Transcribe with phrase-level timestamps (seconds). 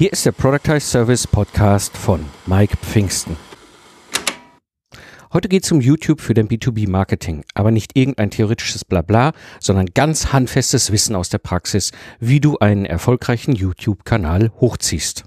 [0.00, 3.36] Hier ist der Productize Service Podcast von Mike Pfingsten.
[5.30, 10.32] Heute geht es um YouTube für den B2B-Marketing, aber nicht irgendein theoretisches Blabla, sondern ganz
[10.32, 15.24] handfestes Wissen aus der Praxis, wie du einen erfolgreichen YouTube-Kanal hochziehst.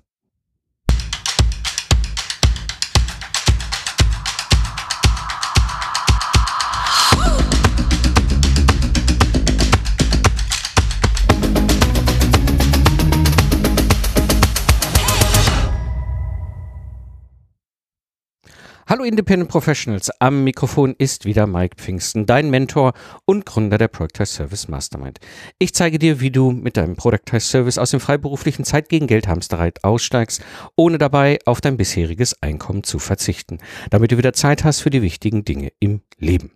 [18.85, 22.91] Hallo Independent Professionals, am Mikrofon ist wieder Mike Pfingsten, dein Mentor
[23.23, 25.19] und Gründer der Productize Service Mastermind.
[25.57, 29.71] Ich zeige dir, wie du mit deinem Productize Service aus dem freiberuflichen Zeit gegen Geldhamsterei
[29.83, 30.43] aussteigst,
[30.75, 35.01] ohne dabei auf dein bisheriges Einkommen zu verzichten, damit du wieder Zeit hast für die
[35.01, 36.51] wichtigen Dinge im Leben.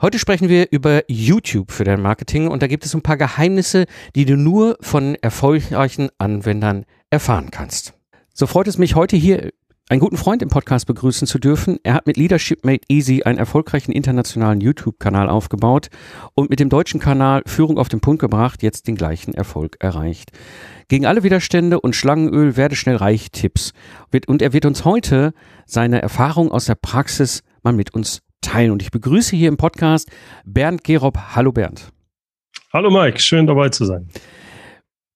[0.00, 3.86] Heute sprechen wir über YouTube für dein Marketing und da gibt es ein paar Geheimnisse,
[4.16, 7.94] die du nur von erfolgreichen Anwendern erfahren kannst.
[8.34, 9.52] So freut es mich heute hier
[9.88, 11.78] einen guten Freund im Podcast begrüßen zu dürfen.
[11.82, 15.88] Er hat mit Leadership Made Easy einen erfolgreichen internationalen YouTube-Kanal aufgebaut
[16.34, 20.30] und mit dem deutschen Kanal Führung auf den Punkt gebracht, jetzt den gleichen Erfolg erreicht.
[20.88, 23.72] Gegen alle Widerstände und Schlangenöl werde schnell reich Tipps.
[24.26, 25.34] Und er wird uns heute
[25.66, 28.70] seine Erfahrung aus der Praxis mal mit uns teilen.
[28.70, 30.10] Und ich begrüße hier im Podcast
[30.44, 31.18] Bernd Gerob.
[31.34, 31.92] Hallo Bernd.
[32.72, 34.08] Hallo Mike, schön dabei zu sein.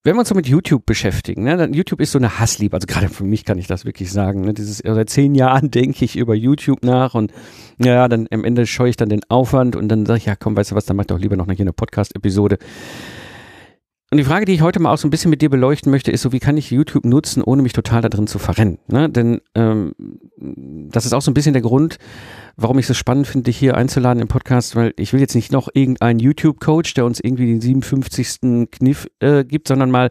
[0.07, 2.77] Wenn wir uns so mit YouTube beschäftigen, ne, dann YouTube ist so eine Hassliebe.
[2.77, 4.43] Also gerade für mich kann ich das wirklich sagen.
[4.43, 7.33] Ne, dieses, seit zehn Jahren denke ich über YouTube nach und
[7.79, 10.57] ja, dann am Ende scheue ich dann den Aufwand und dann sage ich, ja komm,
[10.57, 12.59] weißt du was, dann mach doch lieber noch hier eine Podcast-Episode.
[14.13, 16.13] Und die Frage, die ich heute mal auch so ein bisschen mit dir beleuchten möchte,
[16.13, 18.79] ist so, wie kann ich YouTube nutzen, ohne mich total da drin zu verrennen?
[18.87, 19.11] Ne?
[19.11, 19.95] Denn ähm,
[20.39, 21.99] das ist auch so ein bisschen der Grund,
[22.57, 25.35] warum ich es so spannend finde, dich hier einzuladen im Podcast, weil ich will jetzt
[25.35, 28.71] nicht noch irgendeinen YouTube-Coach, der uns irgendwie den 57.
[28.71, 30.11] Kniff äh, gibt, sondern mal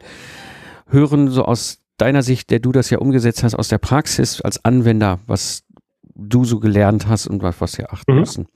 [0.88, 4.64] hören, so aus deiner Sicht, der du das ja umgesetzt hast, aus der Praxis als
[4.66, 5.64] Anwender, was
[6.16, 8.20] du so gelernt hast und was, was wir achten mhm.
[8.20, 8.48] müssen.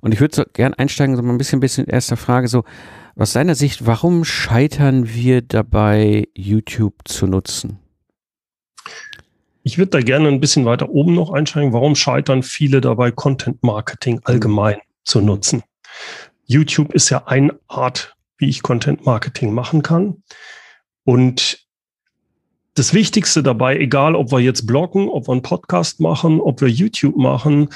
[0.00, 2.64] Und ich würde so gern einsteigen, so mal ein bisschen, bisschen erster Frage, so,
[3.16, 7.78] aus deiner Sicht, warum scheitern wir dabei, YouTube zu nutzen?
[9.62, 11.72] Ich würde da gerne ein bisschen weiter oben noch einsteigen.
[11.72, 14.80] Warum scheitern viele dabei, Content Marketing allgemein mhm.
[15.04, 15.62] zu nutzen?
[16.46, 20.22] YouTube ist ja eine Art, wie ich Content Marketing machen kann.
[21.04, 21.66] Und
[22.74, 26.68] das Wichtigste dabei, egal ob wir jetzt bloggen, ob wir einen Podcast machen, ob wir
[26.68, 27.68] YouTube machen,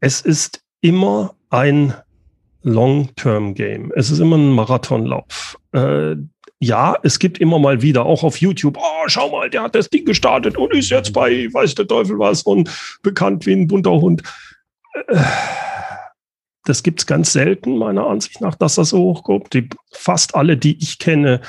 [0.00, 1.94] es ist immer ein
[2.62, 3.92] Long-Term-Game.
[3.94, 5.58] Es ist immer ein Marathonlauf.
[5.72, 6.16] Äh,
[6.58, 9.90] ja, es gibt immer mal wieder, auch auf YouTube, oh, schau mal, der hat das
[9.90, 12.70] Ding gestartet und ist jetzt bei, weiß der Teufel was, und
[13.02, 14.22] bekannt wie ein bunter Hund.
[15.08, 15.16] Äh,
[16.64, 19.52] das gibt es ganz selten, meiner Ansicht nach, dass das so hochkommt.
[19.52, 21.40] Die, fast alle, die ich kenne,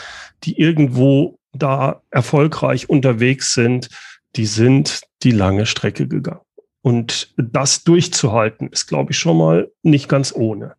[0.43, 3.89] die irgendwo da erfolgreich unterwegs sind,
[4.35, 6.41] die sind die lange Strecke gegangen.
[6.81, 10.75] Und das durchzuhalten, ist, glaube ich, schon mal nicht ganz ohne.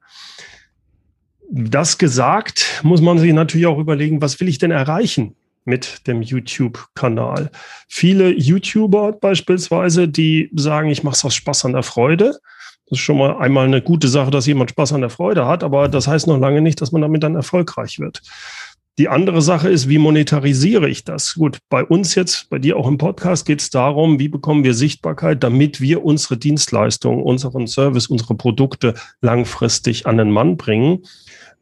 [1.57, 6.21] Das gesagt, muss man sich natürlich auch überlegen, was will ich denn erreichen mit dem
[6.21, 7.53] YouTube-Kanal?
[7.87, 12.41] Viele YouTuber beispielsweise, die sagen, ich mache es aus Spaß an der Freude.
[12.87, 15.63] Das ist schon mal einmal eine gute Sache, dass jemand Spaß an der Freude hat,
[15.63, 18.21] aber das heißt noch lange nicht, dass man damit dann erfolgreich wird.
[18.99, 21.35] Die andere Sache ist, wie monetarisiere ich das?
[21.35, 24.75] Gut, bei uns jetzt, bei dir auch im Podcast geht es darum, wie bekommen wir
[24.75, 31.05] Sichtbarkeit, damit wir unsere Dienstleistungen, unseren Service, unsere Produkte langfristig an den Mann bringen.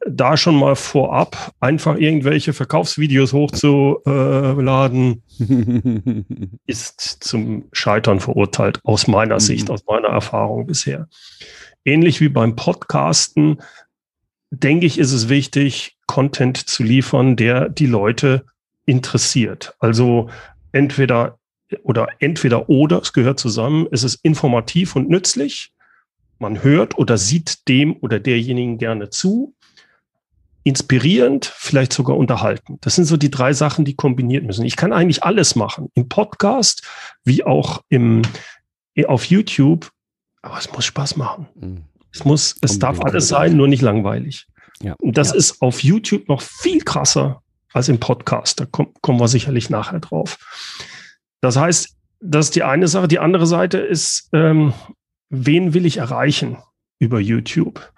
[0.05, 5.23] Da schon mal vorab einfach irgendwelche Verkaufsvideos hochzuladen,
[6.65, 9.73] ist zum Scheitern verurteilt, aus meiner Sicht, mhm.
[9.73, 11.07] aus meiner Erfahrung bisher.
[11.85, 13.61] Ähnlich wie beim Podcasten
[14.51, 18.45] denke ich, ist es wichtig, Content zu liefern, der die Leute
[18.85, 19.75] interessiert.
[19.79, 20.29] Also
[20.71, 21.39] entweder
[21.81, 25.73] oder entweder oder, es gehört zusammen, es ist informativ und nützlich.
[26.39, 29.55] Man hört oder sieht dem oder derjenigen gerne zu.
[30.63, 32.77] Inspirierend, vielleicht sogar unterhalten.
[32.81, 34.65] Das sind so die drei Sachen, die kombiniert müssen.
[34.65, 35.89] Ich kann eigentlich alles machen.
[35.93, 36.83] Im Podcast
[37.23, 38.21] wie auch im,
[39.07, 39.91] auf YouTube.
[40.41, 41.47] Aber es muss Spaß machen.
[41.55, 41.83] Mhm.
[42.13, 44.47] Es muss, es darf alles sein, nur nicht langweilig.
[44.81, 44.95] Ja.
[45.01, 45.35] Und das ja.
[45.35, 47.41] ist auf YouTube noch viel krasser
[47.73, 48.59] als im Podcast.
[48.59, 50.37] Da kommen, kommen wir sicherlich nachher drauf.
[51.41, 53.07] Das heißt, das ist die eine Sache.
[53.07, 54.73] Die andere Seite ist, ähm,
[55.29, 56.57] wen will ich erreichen
[56.99, 57.91] über YouTube?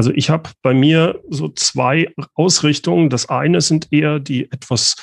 [0.00, 3.10] Also ich habe bei mir so zwei Ausrichtungen.
[3.10, 4.96] Das eine sind eher die etwas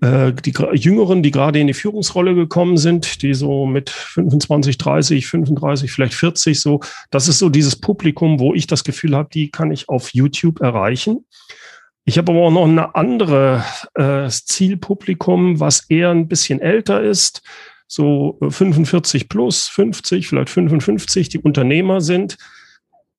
[0.00, 5.26] äh, die Jüngeren, die gerade in die Führungsrolle gekommen sind, die so mit 25, 30,
[5.26, 6.80] 35, vielleicht 40 so,
[7.10, 10.62] das ist so dieses Publikum, wo ich das Gefühl habe, die kann ich auf YouTube
[10.62, 11.26] erreichen.
[12.06, 17.42] Ich habe aber auch noch eine andere äh, Zielpublikum, was eher ein bisschen älter ist,
[17.86, 22.38] so 45 plus, 50, vielleicht 55, die Unternehmer sind.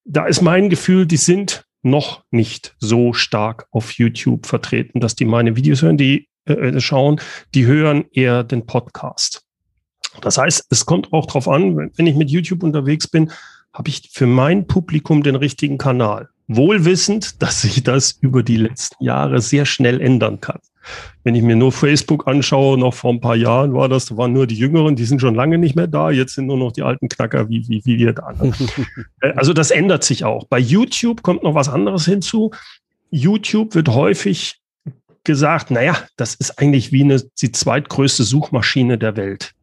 [0.05, 5.25] Da ist mein Gefühl, die sind noch nicht so stark auf YouTube vertreten, dass die
[5.25, 7.19] meine Videos hören, die äh, äh schauen,
[7.53, 9.43] die hören eher den Podcast.
[10.21, 13.31] Das heißt, es kommt auch darauf an, wenn ich mit YouTube unterwegs bin,
[13.73, 16.29] habe ich für mein Publikum den richtigen Kanal.
[16.47, 20.59] Wohlwissend, dass sich das über die letzten Jahre sehr schnell ändern kann.
[21.23, 24.47] Wenn ich mir nur Facebook anschaue, noch vor ein paar Jahren war das, waren nur
[24.47, 26.11] die Jüngeren, die sind schon lange nicht mehr da.
[26.11, 28.31] Jetzt sind nur noch die alten Knacker wie, wie, wie wir da.
[28.33, 28.53] Ne?
[29.21, 30.45] Äh, also das ändert sich auch.
[30.45, 32.51] Bei YouTube kommt noch was anderes hinzu.
[33.09, 34.59] YouTube wird häufig
[35.23, 39.53] gesagt, naja, das ist eigentlich wie eine, die zweitgrößte Suchmaschine der Welt.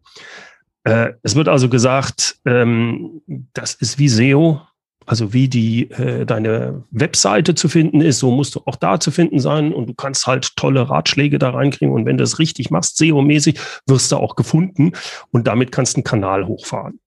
[0.85, 4.63] Äh, es wird also gesagt, ähm, das ist wie SEO,
[5.11, 9.11] also wie die äh, deine Webseite zu finden ist, so musst du auch da zu
[9.11, 12.71] finden sein und du kannst halt tolle Ratschläge da reinkriegen und wenn du es richtig
[12.71, 13.59] machst, SEO-mäßig,
[13.89, 14.93] wirst du auch gefunden
[15.33, 17.01] und damit kannst du einen Kanal hochfahren.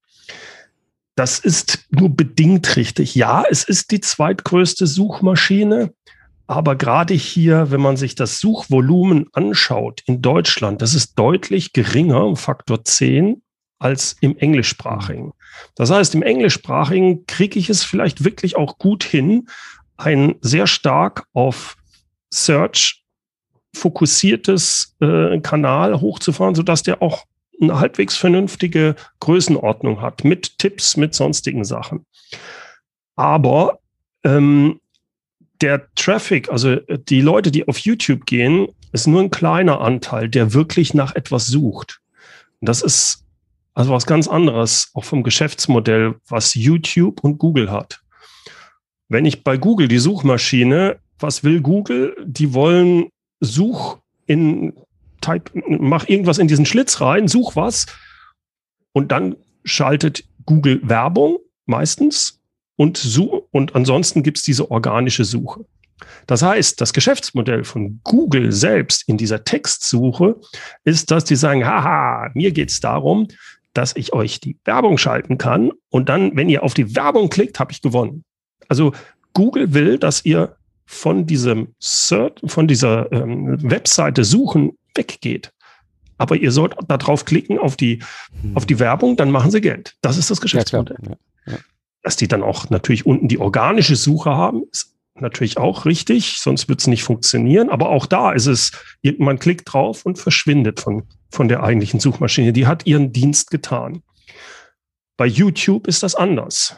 [1.16, 3.16] Das ist nur bedingt richtig.
[3.16, 5.94] Ja, es ist die zweitgrößte Suchmaschine,
[6.46, 12.36] aber gerade hier, wenn man sich das Suchvolumen anschaut in Deutschland, das ist deutlich geringer,
[12.36, 13.42] Faktor 10,
[13.80, 15.32] als im englischsprachigen.
[15.76, 19.48] Das heißt, im englischsprachigen kriege ich es vielleicht wirklich auch gut hin,
[19.98, 21.76] ein sehr stark auf
[22.32, 23.04] Search
[23.76, 27.26] fokussiertes äh, Kanal hochzufahren, sodass der auch
[27.62, 32.06] eine halbwegs vernünftige Größenordnung hat, mit Tipps, mit sonstigen Sachen.
[33.16, 33.80] Aber
[34.24, 34.80] ähm,
[35.62, 40.54] der Traffic, also die Leute, die auf YouTube gehen, ist nur ein kleiner Anteil, der
[40.54, 42.02] wirklich nach etwas sucht.
[42.62, 43.26] Das ist
[43.74, 48.02] also was ganz anderes, auch vom Geschäftsmodell, was YouTube und Google hat.
[49.10, 52.16] Wenn ich bei Google die Suchmaschine, was will Google?
[52.26, 53.10] Die wollen
[53.40, 54.74] Such in
[55.22, 57.86] Type, mach irgendwas in diesen Schlitz rein, such was
[58.92, 62.42] und dann schaltet Google Werbung meistens
[62.76, 65.66] und, such, und ansonsten gibt's diese organische Suche.
[66.28, 70.40] Das heißt, das Geschäftsmodell von Google selbst in dieser Textsuche
[70.84, 73.28] ist, dass die sagen, haha, mir geht's darum,
[73.74, 77.60] dass ich euch die Werbung schalten kann und dann, wenn ihr auf die Werbung klickt,
[77.60, 78.24] habe ich gewonnen.
[78.68, 78.94] Also
[79.34, 80.56] Google will, dass ihr
[80.86, 85.52] von diesem Search, von dieser ähm, Webseite suchen weggeht.
[86.18, 88.00] Aber ihr sollt da drauf klicken auf die,
[88.42, 88.56] hm.
[88.56, 89.96] auf die Werbung, dann machen sie Geld.
[90.02, 90.98] Das ist das Geschäftsmodell.
[91.02, 91.60] Ja, ja, ja.
[92.04, 96.70] Dass die dann auch natürlich unten die organische Suche haben, ist natürlich auch richtig, sonst
[96.70, 97.70] wird es nicht funktionieren.
[97.70, 98.72] Aber auch da ist es,
[99.18, 101.04] man klickt drauf und verschwindet von,
[101.34, 102.54] von der eigentlichen Suchmaschine.
[102.54, 104.04] Die hat ihren Dienst getan.
[105.18, 106.78] Bei YouTube ist das anders.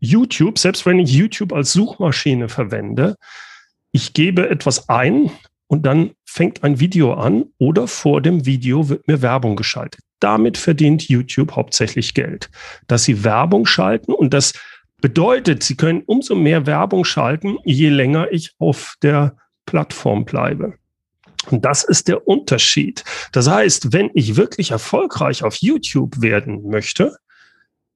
[0.00, 3.16] YouTube, selbst wenn ich YouTube als Suchmaschine verwende,
[3.92, 5.30] ich gebe etwas ein
[5.66, 10.00] und dann fängt ein Video an oder vor dem Video wird mir Werbung geschaltet.
[10.20, 12.50] Damit verdient YouTube hauptsächlich Geld,
[12.86, 14.52] dass sie Werbung schalten und das
[15.00, 20.74] Bedeutet, Sie können umso mehr Werbung schalten, je länger ich auf der Plattform bleibe.
[21.50, 23.04] Und das ist der Unterschied.
[23.32, 27.16] Das heißt, wenn ich wirklich erfolgreich auf YouTube werden möchte,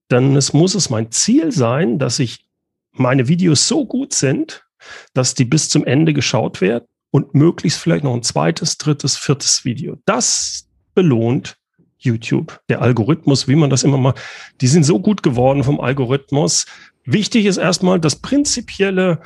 [0.09, 2.45] dann es muss es mein Ziel sein, dass ich
[2.93, 4.67] meine Videos so gut sind,
[5.15, 9.65] dass die bis zum Ende geschaut werden und möglichst vielleicht noch ein zweites, drittes, viertes
[9.65, 9.97] Video.
[10.05, 11.57] Das belohnt
[11.99, 12.61] YouTube.
[12.69, 14.15] Der Algorithmus, wie man das immer mal,
[14.61, 16.67] die sind so gut geworden vom Algorithmus,
[17.05, 19.23] Wichtig ist erstmal das prinzipielle,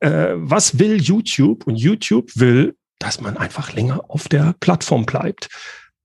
[0.00, 1.66] äh, was will YouTube?
[1.66, 5.48] Und YouTube will, dass man einfach länger auf der Plattform bleibt.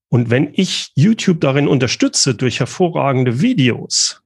[0.09, 4.21] Und wenn ich YouTube darin unterstütze durch hervorragende Videos,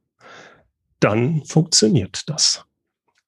[0.99, 2.63] dann funktioniert das.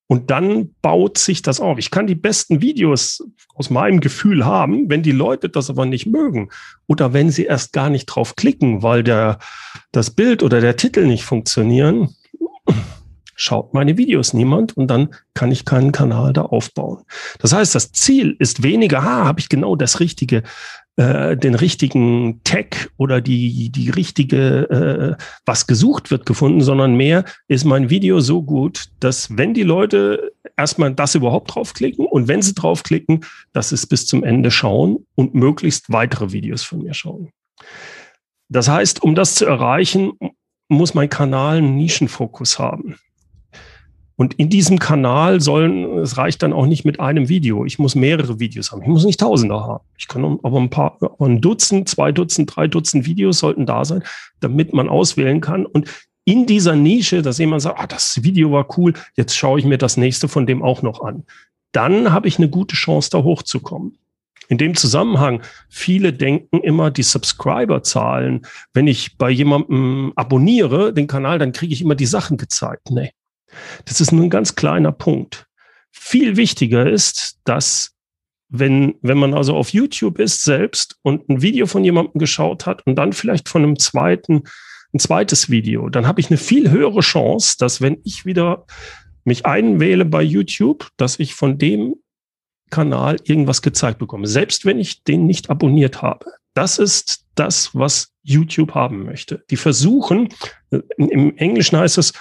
[0.07, 1.77] Und dann baut sich das auf.
[1.77, 3.23] Ich kann die besten Videos
[3.55, 6.49] aus meinem Gefühl haben, wenn die Leute das aber nicht mögen
[6.87, 9.39] oder wenn sie erst gar nicht drauf klicken, weil der,
[9.91, 12.15] das Bild oder der Titel nicht funktionieren,
[13.35, 17.03] schaut meine Videos niemand und dann kann ich keinen Kanal da aufbauen.
[17.39, 20.43] Das heißt, das Ziel ist weniger, ah, habe ich genau das richtige,
[20.95, 27.25] äh, den richtigen Tag oder die, die richtige, äh, was gesucht wird, gefunden, sondern mehr
[27.47, 32.41] ist mein Video so gut, dass wenn die Leute erstmal das überhaupt draufklicken und wenn
[32.41, 37.29] sie draufklicken, dass es bis zum Ende schauen und möglichst weitere Videos von mir schauen.
[38.49, 40.11] Das heißt, um das zu erreichen,
[40.69, 42.97] muss mein Kanal einen Nischenfokus haben.
[44.15, 47.65] Und in diesem Kanal sollen, es reicht dann auch nicht mit einem Video.
[47.65, 48.83] Ich muss mehrere Videos haben.
[48.83, 49.83] Ich muss nicht Tausende haben.
[49.97, 54.03] Ich kann aber ein paar, ein Dutzend, zwei Dutzend, drei Dutzend Videos sollten da sein,
[54.39, 55.65] damit man auswählen kann.
[55.65, 55.89] Und
[56.25, 59.77] in dieser Nische, dass jemand sagt, ah, das Video war cool, jetzt schaue ich mir
[59.77, 61.23] das nächste von dem auch noch an.
[61.71, 63.97] dann habe ich eine gute Chance, da hochzukommen.
[64.47, 71.39] In dem Zusammenhang, viele denken immer, die Subscriber-Zahlen, wenn ich bei jemandem abonniere, den Kanal,
[71.39, 72.91] dann kriege ich immer die Sachen gezeigt.
[72.91, 73.11] Nee,
[73.85, 75.47] das ist nur ein ganz kleiner Punkt.
[75.91, 77.91] Viel wichtiger ist, dass
[78.49, 82.85] wenn, wenn man also auf YouTube ist selbst und ein Video von jemandem geschaut hat
[82.85, 84.43] und dann vielleicht von einem zweiten,
[84.93, 88.65] ein zweites Video, dann habe ich eine viel höhere Chance, dass wenn ich wieder
[89.23, 91.95] mich einwähle bei YouTube, dass ich von dem
[92.69, 96.25] Kanal irgendwas gezeigt bekomme, selbst wenn ich den nicht abonniert habe.
[96.53, 99.43] Das ist das, was YouTube haben möchte.
[99.49, 100.29] Die versuchen,
[100.97, 102.13] im Englischen heißt es,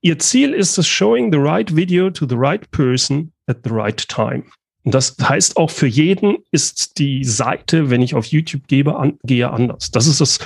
[0.00, 4.08] ihr Ziel ist es, showing the right video to the right person at the right
[4.08, 4.44] time.
[4.84, 9.18] Und das heißt auch für jeden ist die Seite, wenn ich auf YouTube gebe, an,
[9.24, 9.90] gehe anders.
[9.90, 10.38] Das ist das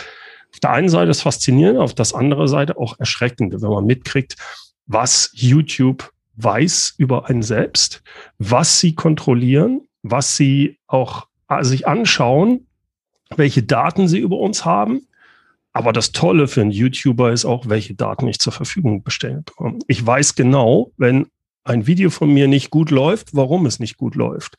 [0.53, 4.37] auf der einen Seite das Faszinierende, auf der anderen Seite auch Erschreckende, wenn man mitkriegt,
[4.87, 8.03] was YouTube weiß über einen selbst,
[8.39, 12.67] was sie kontrollieren, was sie auch äh, sich anschauen,
[13.37, 15.08] welche Daten sie über uns haben.
[15.79, 19.79] Aber das Tolle für einen YouTuber ist auch, welche Daten ich zur Verfügung gestellt bekomme.
[19.87, 21.29] Ich weiß genau, wenn
[21.63, 24.57] ein Video von mir nicht gut läuft, warum es nicht gut läuft.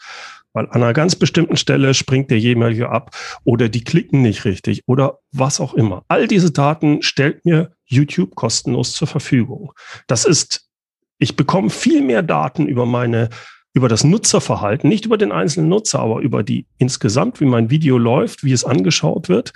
[0.53, 4.83] Weil an einer ganz bestimmten Stelle springt der jemals ab oder die klicken nicht richtig
[4.85, 6.05] oder was auch immer.
[6.07, 9.73] All diese Daten stellt mir YouTube kostenlos zur Verfügung.
[10.07, 10.69] Das ist,
[11.17, 13.27] ich bekomme viel mehr Daten über meine
[13.73, 17.97] über das Nutzerverhalten, nicht über den einzelnen Nutzer, aber über die insgesamt, wie mein Video
[17.97, 19.51] läuft, wie es angeschaut wird,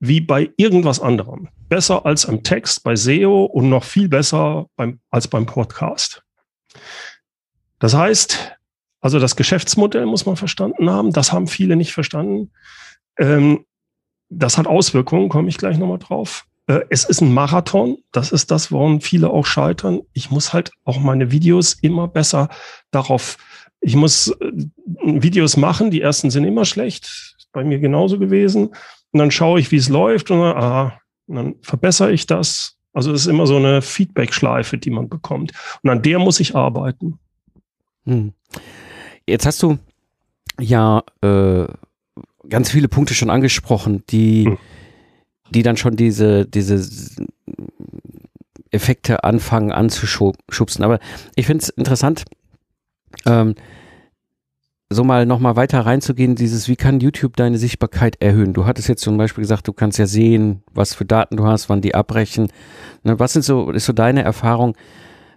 [0.00, 1.48] wie bei irgendwas anderem.
[1.68, 6.22] Besser als am Text bei SEO und noch viel besser beim, als beim Podcast.
[7.78, 8.56] Das heißt,
[9.00, 11.12] also das Geschäftsmodell muss man verstanden haben.
[11.12, 12.50] Das haben viele nicht verstanden.
[13.18, 13.64] Ähm,
[14.28, 16.46] das hat Auswirkungen, komme ich gleich nochmal drauf.
[16.66, 17.98] Äh, es ist ein Marathon.
[18.12, 20.00] Das ist das, woran viele auch scheitern.
[20.12, 22.48] Ich muss halt auch meine Videos immer besser
[22.90, 23.36] darauf,
[23.80, 24.52] ich muss äh,
[25.02, 25.90] Videos machen.
[25.90, 27.36] Die ersten sind immer schlecht.
[27.52, 28.70] Bei mir genauso gewesen.
[29.12, 32.76] Und dann schaue ich, wie es läuft und dann, aha, und dann verbessere ich das.
[32.92, 35.52] Also es ist immer so eine Feedback-Schleife, die man bekommt.
[35.82, 37.18] Und an der muss ich arbeiten.
[38.04, 38.32] Hm.
[39.26, 39.78] Jetzt hast du
[40.58, 41.66] ja äh,
[42.48, 44.58] ganz viele Punkte schon angesprochen, die, hm.
[45.50, 46.84] die dann schon diese, diese
[48.70, 50.84] Effekte anfangen anzuschubsen.
[50.84, 50.98] Aber
[51.36, 52.24] ich finde es interessant,
[53.26, 53.54] ähm,
[54.92, 58.52] so mal nochmal weiter reinzugehen, dieses, wie kann YouTube deine Sichtbarkeit erhöhen?
[58.52, 61.68] Du hattest jetzt zum Beispiel gesagt, du kannst ja sehen, was für Daten du hast,
[61.68, 62.52] wann die abbrechen.
[63.04, 64.76] Ne, was sind so, ist so deine Erfahrung?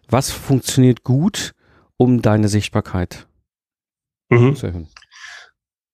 [0.10, 1.54] Was funktioniert gut,
[1.98, 3.28] um deine Sichtbarkeit
[4.30, 4.56] mhm.
[4.56, 4.88] zu erhöhen?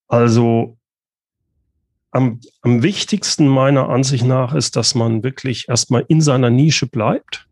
[0.07, 0.77] Also,
[2.11, 7.45] am, am wichtigsten meiner Ansicht nach ist, dass man wirklich erstmal in seiner Nische bleibt.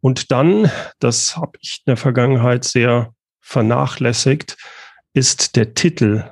[0.00, 4.56] Und dann, das habe ich in der Vergangenheit sehr vernachlässigt,
[5.14, 6.24] ist der Titel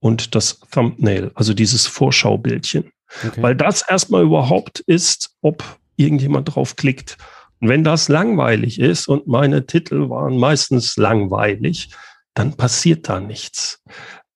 [0.00, 2.90] und das Thumbnail, also dieses Vorschaubildchen.
[3.26, 3.42] Okay.
[3.42, 5.64] Weil das erstmal überhaupt ist, ob
[5.96, 7.16] irgendjemand drauf klickt.
[7.60, 11.90] Und wenn das langweilig ist und meine Titel waren meistens langweilig,
[12.34, 13.82] dann passiert da nichts.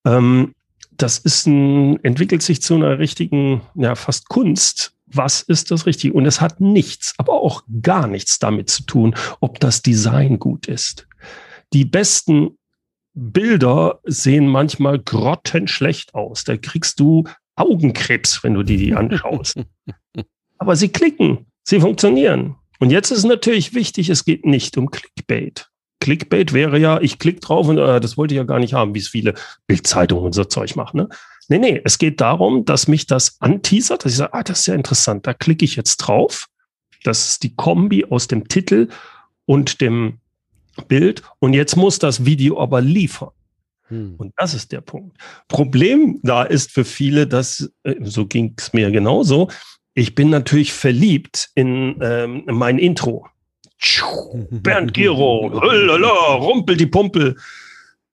[0.04, 0.54] Ähm,
[0.90, 4.94] das ist ein, entwickelt sich zu einer richtigen, ja, fast Kunst.
[5.06, 6.14] Was ist das Richtige?
[6.14, 10.66] Und es hat nichts, aber auch gar nichts damit zu tun, ob das Design gut
[10.66, 11.06] ist.
[11.72, 12.58] Die besten
[13.14, 16.44] Bilder sehen manchmal grottenschlecht aus.
[16.44, 17.24] Da kriegst du
[17.56, 19.60] Augenkrebs, wenn du die, die anschaust.
[20.58, 22.56] Aber sie klicken, sie funktionieren.
[22.78, 25.68] Und jetzt ist natürlich wichtig, es geht nicht um Clickbait.
[26.00, 28.94] Clickbait wäre ja, ich klicke drauf und äh, das wollte ich ja gar nicht haben,
[28.94, 29.34] wie es viele
[29.68, 30.96] Bildzeitungen und so Zeug machen.
[30.96, 31.08] Ne?
[31.48, 34.66] Nee, nee, es geht darum, dass mich das anteasert, dass ich sage, ah, das ist
[34.66, 36.46] ja interessant, da klicke ich jetzt drauf.
[37.04, 38.88] Das ist die Kombi aus dem Titel
[39.44, 40.18] und dem
[40.88, 43.30] Bild und jetzt muss das Video aber liefern.
[43.88, 44.14] Hm.
[44.16, 45.16] Und das ist der Punkt.
[45.48, 49.48] Problem da ist für viele, dass, äh, so ging es mir genauso,
[49.94, 53.26] ich bin natürlich verliebt in ähm, mein Intro.
[54.50, 57.36] Bernd Giro, rumpel die Pumpel.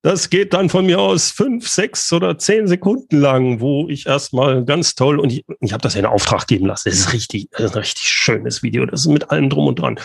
[0.02, 4.64] Das geht dann von mir aus fünf, sechs oder zehn Sekunden lang, wo ich erstmal
[4.64, 6.90] ganz toll und ich, ich habe das ja in Auftrag geben lassen.
[6.90, 8.86] Das ist richtig, das ist ein richtig schönes Video.
[8.86, 10.00] Das ist mit allem drum und dran.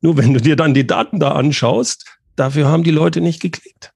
[0.00, 3.92] Nur wenn du dir dann die Daten da anschaust, dafür haben die Leute nicht geklickt.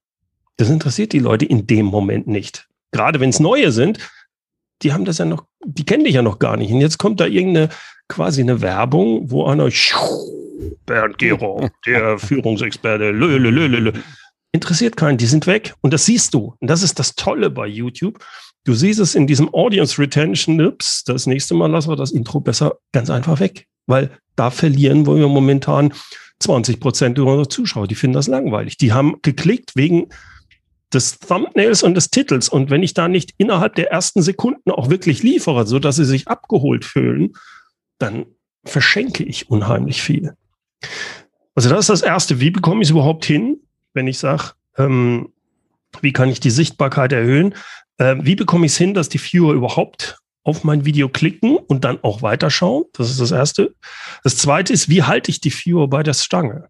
[0.56, 2.68] Das interessiert die Leute in dem Moment nicht.
[2.92, 3.98] Gerade wenn es neue sind,
[4.82, 6.70] die haben das ja noch, die kennen dich ja noch gar nicht.
[6.70, 7.70] Und jetzt kommt da irgendeine
[8.08, 9.70] quasi eine Werbung, wo einer
[10.86, 13.92] Bernd Gero, der Führungsexperte, lö, lö, lö, lö,
[14.52, 15.74] interessiert keinen, die sind weg.
[15.80, 16.54] Und das siehst du.
[16.60, 18.24] Und das ist das Tolle bei YouTube.
[18.64, 22.40] Du siehst es in diesem Audience Retention, ups, das nächste Mal lassen wir das Intro
[22.40, 25.92] besser ganz einfach weg weil da verlieren wir momentan
[26.40, 28.76] 20 Prozent unserer Zuschauer, die finden das langweilig.
[28.76, 30.08] Die haben geklickt wegen
[30.92, 32.48] des Thumbnails und des Titels.
[32.48, 36.04] Und wenn ich da nicht innerhalb der ersten Sekunden auch wirklich liefere, so dass sie
[36.04, 37.32] sich abgeholt fühlen,
[37.98, 38.26] dann
[38.64, 40.34] verschenke ich unheimlich viel.
[41.54, 42.40] Also das ist das Erste.
[42.40, 43.60] Wie bekomme ich es überhaupt hin,
[43.92, 45.32] wenn ich sage, ähm,
[46.00, 47.54] wie kann ich die Sichtbarkeit erhöhen?
[47.98, 51.84] Äh, wie bekomme ich es hin, dass die Viewer überhaupt auf mein Video klicken und
[51.84, 52.84] dann auch weiterschauen?
[52.92, 53.74] Das ist das Erste.
[54.22, 56.68] Das Zweite ist, wie halte ich die Viewer bei der Stange?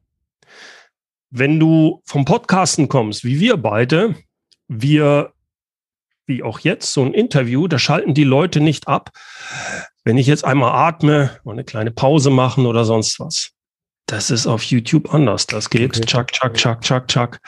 [1.31, 4.15] Wenn du vom Podcasten kommst, wie wir beide,
[4.69, 5.33] wir,
[6.27, 9.11] wie auch jetzt, so ein Interview, da schalten die Leute nicht ab,
[10.05, 13.51] wenn ich jetzt einmal atme, mal eine kleine Pause machen oder sonst was.
[14.07, 15.47] Das ist auf YouTube anders.
[15.47, 16.07] Das geht okay.
[16.07, 17.39] chuck, chuck, chuck, chuck, chuck.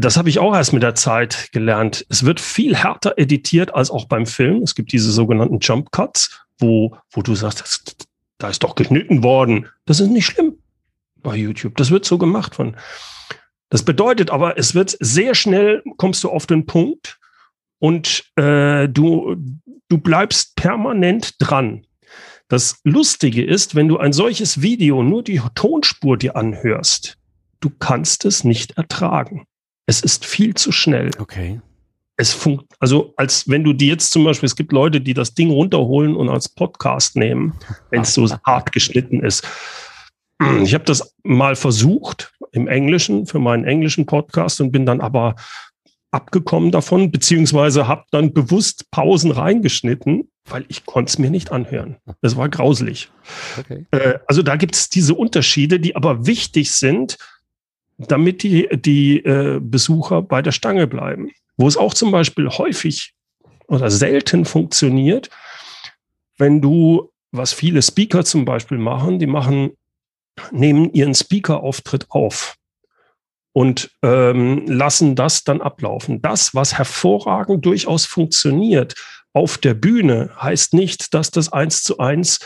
[0.00, 2.06] Das habe ich auch erst mit der Zeit gelernt.
[2.08, 4.62] Es wird viel härter editiert als auch beim Film.
[4.62, 7.96] Es gibt diese sogenannten Jump Cuts, wo, wo du sagst, das,
[8.38, 9.66] da ist doch geschnitten worden.
[9.86, 10.56] Das ist nicht schlimm
[11.16, 11.76] bei YouTube.
[11.76, 12.76] Das wird so gemacht von.
[13.70, 17.18] Das bedeutet aber, es wird sehr schnell, kommst du auf den Punkt
[17.80, 19.34] und äh, du,
[19.88, 21.84] du bleibst permanent dran.
[22.46, 27.18] Das Lustige ist, wenn du ein solches Video nur die Tonspur dir anhörst,
[27.58, 29.44] du kannst es nicht ertragen.
[29.88, 31.10] Es ist viel zu schnell.
[31.18, 31.62] Okay.
[32.18, 35.32] Es funkt, also als wenn du die jetzt zum Beispiel, es gibt Leute, die das
[35.32, 37.54] Ding runterholen und als Podcast nehmen,
[37.90, 39.48] wenn es so hart geschnitten ist.
[40.62, 45.36] Ich habe das mal versucht im Englischen für meinen englischen Podcast und bin dann aber
[46.10, 51.96] abgekommen davon, beziehungsweise habe dann bewusst Pausen reingeschnitten, weil ich konnte es mir nicht anhören.
[52.20, 53.10] Das war grauslich.
[53.58, 53.86] Okay.
[53.90, 57.16] Äh, also da gibt es diese Unterschiede, die aber wichtig sind,
[57.98, 61.30] damit die, die äh, Besucher bei der Stange bleiben.
[61.56, 63.14] Wo es auch zum Beispiel häufig
[63.66, 65.28] oder selten funktioniert,
[66.38, 69.72] wenn du, was viele Speaker zum Beispiel machen, die machen,
[70.52, 72.56] nehmen ihren Speaker-Auftritt auf
[73.52, 76.22] und ähm, lassen das dann ablaufen.
[76.22, 78.94] Das, was hervorragend durchaus funktioniert
[79.32, 82.38] auf der Bühne, heißt nicht, dass das eins zu eins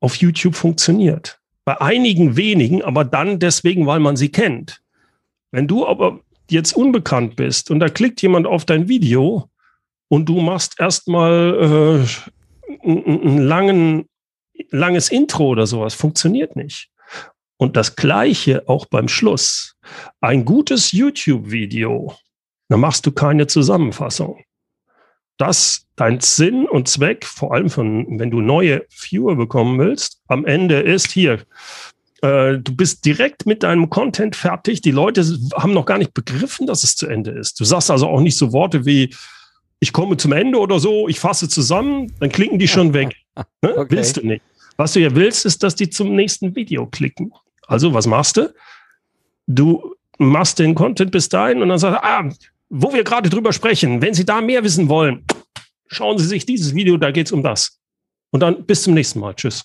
[0.00, 1.40] auf YouTube funktioniert.
[1.68, 4.80] Bei einigen wenigen, aber dann deswegen, weil man sie kennt.
[5.50, 9.50] Wenn du aber jetzt unbekannt bist und da klickt jemand auf dein Video
[10.08, 12.06] und du machst erstmal
[12.64, 14.08] äh, ein, langen,
[14.70, 16.88] langes Intro oder sowas, funktioniert nicht.
[17.58, 19.76] Und das Gleiche auch beim Schluss.
[20.22, 22.14] Ein gutes YouTube-Video,
[22.70, 24.42] da machst du keine Zusammenfassung.
[25.38, 30.44] Das dein Sinn und Zweck, vor allem von, wenn du neue Viewer bekommen willst, am
[30.44, 31.40] Ende ist hier.
[32.22, 34.80] Äh, du bist direkt mit deinem Content fertig.
[34.80, 35.24] Die Leute
[35.54, 37.60] haben noch gar nicht begriffen, dass es zu Ende ist.
[37.60, 39.14] Du sagst also auch nicht so Worte wie,
[39.80, 43.14] ich komme zum Ende oder so, ich fasse zusammen, dann klicken die schon weg.
[43.62, 43.76] Ne?
[43.76, 43.96] Okay.
[43.96, 44.42] Willst du nicht.
[44.76, 47.32] Was du ja willst, ist, dass die zum nächsten Video klicken.
[47.68, 48.52] Also, was machst du?
[49.46, 52.28] Du machst den Content bis dahin und dann sagst du, ah,
[52.68, 55.24] wo wir gerade drüber sprechen, wenn Sie da mehr wissen wollen,
[55.86, 57.78] schauen Sie sich dieses Video, da geht es um das.
[58.30, 59.34] Und dann bis zum nächsten Mal.
[59.34, 59.64] Tschüss.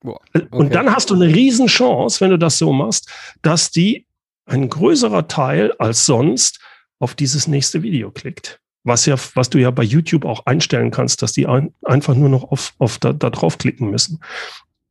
[0.00, 0.46] Boah, okay.
[0.50, 3.08] Und dann hast du eine Riesenchance, wenn du das so machst,
[3.42, 4.06] dass die
[4.46, 6.60] ein größerer Teil als sonst
[6.98, 8.60] auf dieses nächste Video klickt.
[8.84, 12.28] Was ja, was du ja bei YouTube auch einstellen kannst, dass die ein, einfach nur
[12.28, 14.20] noch auf, auf da, da draufklicken müssen.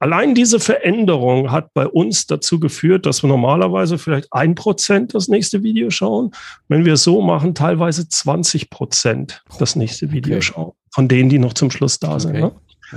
[0.01, 5.27] Allein diese Veränderung hat bei uns dazu geführt, dass wir normalerweise vielleicht ein Prozent das
[5.27, 6.31] nächste Video schauen.
[6.67, 10.41] Wenn wir es so machen, teilweise 20 Prozent das nächste Video okay.
[10.41, 10.71] schauen.
[10.89, 12.31] Von denen, die noch zum Schluss da sind.
[12.31, 12.41] Okay.
[12.41, 12.51] Ne?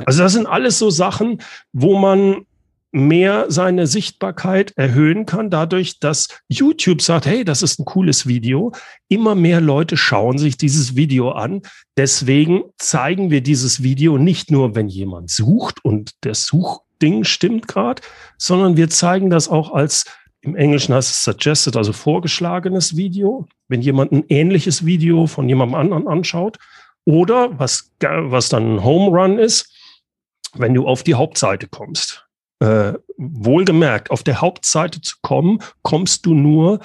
[0.06, 1.42] Also das sind alles so Sachen,
[1.74, 2.46] wo man
[2.90, 8.72] mehr seine Sichtbarkeit erhöhen kann, dadurch, dass YouTube sagt, hey, das ist ein cooles Video.
[9.08, 11.60] Immer mehr Leute schauen sich dieses Video an.
[11.98, 17.68] Deswegen zeigen wir dieses Video nicht nur, wenn jemand sucht und der Such Ding stimmt
[17.68, 18.02] gerade,
[18.38, 20.04] sondern wir zeigen das auch als
[20.44, 23.46] im Englischen heißt es suggested, also vorgeschlagenes Video.
[23.68, 26.58] Wenn jemand ein ähnliches Video von jemandem anderen anschaut
[27.06, 29.72] oder was, was dann ein Home Run ist,
[30.52, 32.26] wenn du auf die Hauptseite kommst.
[32.60, 36.80] Äh, wohlgemerkt, auf der Hauptseite zu kommen, kommst du nur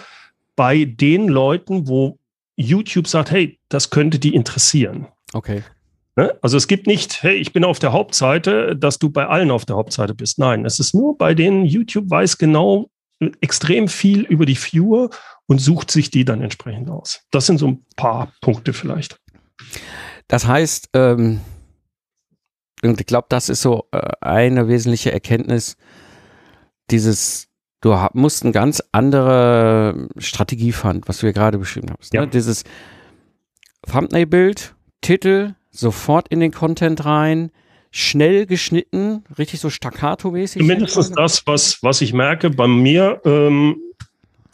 [0.55, 2.17] bei den Leuten, wo
[2.55, 5.07] YouTube sagt, hey, das könnte die interessieren.
[5.33, 5.63] Okay.
[6.19, 6.37] Ne?
[6.41, 9.63] Also es gibt nicht, hey, ich bin auf der Hauptseite, dass du bei allen auf
[9.63, 10.37] der Hauptseite bist.
[10.37, 12.89] Nein, es ist nur bei denen, YouTube weiß genau
[13.39, 15.11] extrem viel über die Viewer
[15.45, 17.21] und sucht sich die dann entsprechend aus.
[17.31, 19.17] Das sind so ein paar Punkte vielleicht.
[20.27, 21.39] Das heißt, ähm,
[22.83, 25.77] und ich glaube, das ist so äh, eine wesentliche Erkenntnis,
[26.91, 27.47] dieses,
[27.79, 32.13] du musst eine ganz andere Strategie fahren, was du ja gerade beschrieben hast.
[32.13, 32.19] Ne?
[32.19, 32.25] Ja.
[32.25, 32.65] Dieses
[33.89, 37.51] Thumbnail-Bild, Titel, sofort in den Content rein,
[37.91, 40.63] schnell geschnitten, richtig so staccato-mäßig.
[40.63, 43.77] Mindestens das, was, was ich merke bei mir, ähm,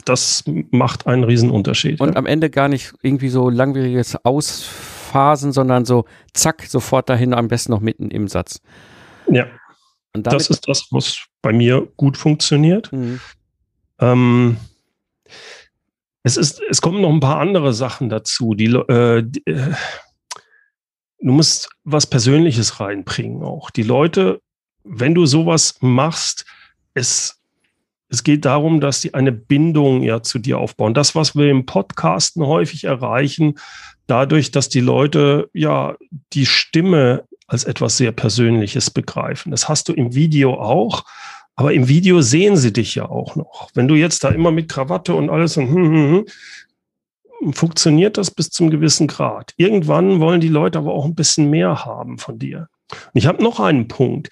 [0.04, 2.00] das macht einen Riesenunterschied.
[2.00, 2.16] Und ja.
[2.16, 7.72] am Ende gar nicht irgendwie so langwieriges Ausphasen, sondern so zack, sofort dahin, am besten
[7.72, 8.60] noch mitten im Satz.
[9.30, 9.46] Ja.
[10.12, 12.92] das ist das, was bei mir gut funktioniert.
[12.92, 13.20] Mhm.
[14.00, 14.56] Ähm,
[16.22, 18.54] es, ist, es kommen noch ein paar andere Sachen dazu.
[18.54, 19.72] Die, äh, die, äh,
[21.20, 23.70] du musst was Persönliches reinbringen auch.
[23.70, 24.40] Die Leute,
[24.84, 26.44] wenn du sowas machst,
[26.94, 27.40] es,
[28.08, 30.94] es geht darum, dass sie eine Bindung ja zu dir aufbauen.
[30.94, 33.58] Das, was wir im Podcasten häufig erreichen,
[34.06, 35.96] dadurch, dass die Leute ja
[36.32, 39.50] die Stimme als etwas sehr Persönliches begreifen.
[39.50, 41.04] Das hast du im Video auch.
[41.58, 43.70] Aber im Video sehen sie dich ja auch noch.
[43.72, 46.24] Wenn du jetzt da immer mit Krawatte und alles und hm, hm, hm,
[47.52, 49.52] funktioniert das bis zum gewissen Grad.
[49.56, 52.68] Irgendwann wollen die Leute aber auch ein bisschen mehr haben von dir.
[52.90, 54.28] Und ich habe noch einen Punkt.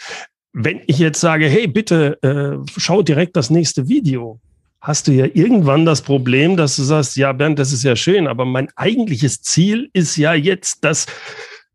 [0.52, 4.40] Wenn ich jetzt sage, hey, bitte äh, schau direkt das nächste Video,
[4.80, 8.28] hast du ja irgendwann das Problem, dass du sagst, ja, Bernd, das ist ja schön,
[8.28, 11.06] aber mein eigentliches Ziel ist ja jetzt, dass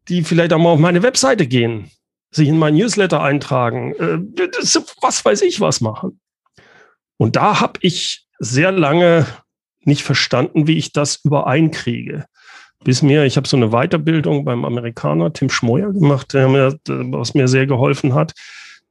[0.07, 1.89] die vielleicht auch mal auf meine Webseite gehen,
[2.31, 4.19] sich in mein Newsletter eintragen, äh,
[5.01, 6.19] was weiß ich was machen.
[7.17, 9.25] Und da habe ich sehr lange
[9.83, 12.25] nicht verstanden, wie ich das übereinkriege.
[12.83, 17.33] Bis mir, ich habe so eine Weiterbildung beim Amerikaner Tim Schmoyer gemacht, der mir, was
[17.33, 18.33] mir sehr geholfen hat.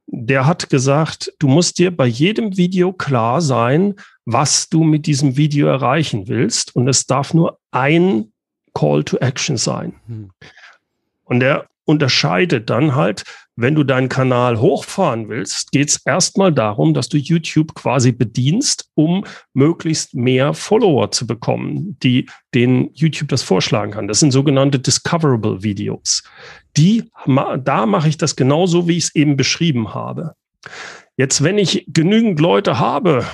[0.05, 5.37] Der hat gesagt, du musst dir bei jedem Video klar sein, was du mit diesem
[5.37, 6.75] Video erreichen willst.
[6.75, 8.31] Und es darf nur ein
[8.73, 9.93] Call to Action sein.
[10.07, 10.31] Hm.
[11.23, 13.23] Und der unterscheidet dann halt,
[13.55, 18.91] wenn du deinen Kanal hochfahren willst, geht es erstmal darum, dass du YouTube quasi bedienst,
[18.93, 24.07] um möglichst mehr Follower zu bekommen, die denen YouTube das vorschlagen kann.
[24.07, 26.23] Das sind sogenannte Discoverable Videos.
[26.77, 30.35] Die, da mache ich das genauso, wie ich es eben beschrieben habe.
[31.17, 33.25] Jetzt, wenn ich genügend Leute habe,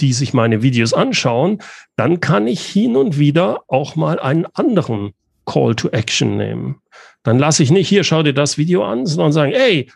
[0.00, 1.62] die sich meine Videos anschauen,
[1.94, 5.12] dann kann ich hin und wieder auch mal einen anderen
[5.44, 6.80] Call to Action nehmen.
[7.22, 9.90] Dann lasse ich nicht, hier, schau dir das Video an, sondern sagen, ey,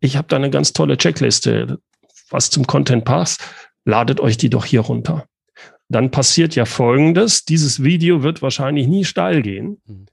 [0.00, 1.78] ich habe da eine ganz tolle Checkliste,
[2.30, 3.42] was zum Content passt,
[3.84, 5.26] ladet euch die doch hier runter.
[5.88, 9.80] Dann passiert ja Folgendes, dieses Video wird wahrscheinlich nie steil gehen.
[9.86, 10.06] Mhm.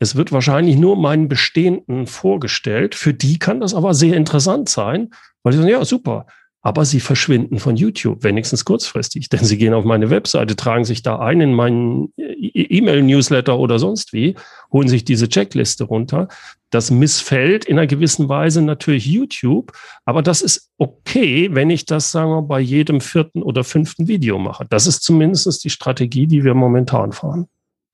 [0.00, 2.94] Es wird wahrscheinlich nur meinen Bestehenden vorgestellt.
[2.94, 5.10] Für die kann das aber sehr interessant sein,
[5.42, 6.26] weil sie sagen, ja, super,
[6.64, 11.02] aber sie verschwinden von YouTube, wenigstens kurzfristig, denn sie gehen auf meine Webseite, tragen sich
[11.02, 14.34] da ein in meinen E-Mail-Newsletter oder sonst wie,
[14.72, 16.26] holen sich diese Checkliste runter.
[16.70, 19.72] Das missfällt in einer gewissen Weise natürlich YouTube,
[20.06, 24.38] aber das ist okay, wenn ich das, sagen wir, bei jedem vierten oder fünften Video
[24.38, 24.64] mache.
[24.70, 27.46] Das ist zumindest die Strategie, die wir momentan fahren.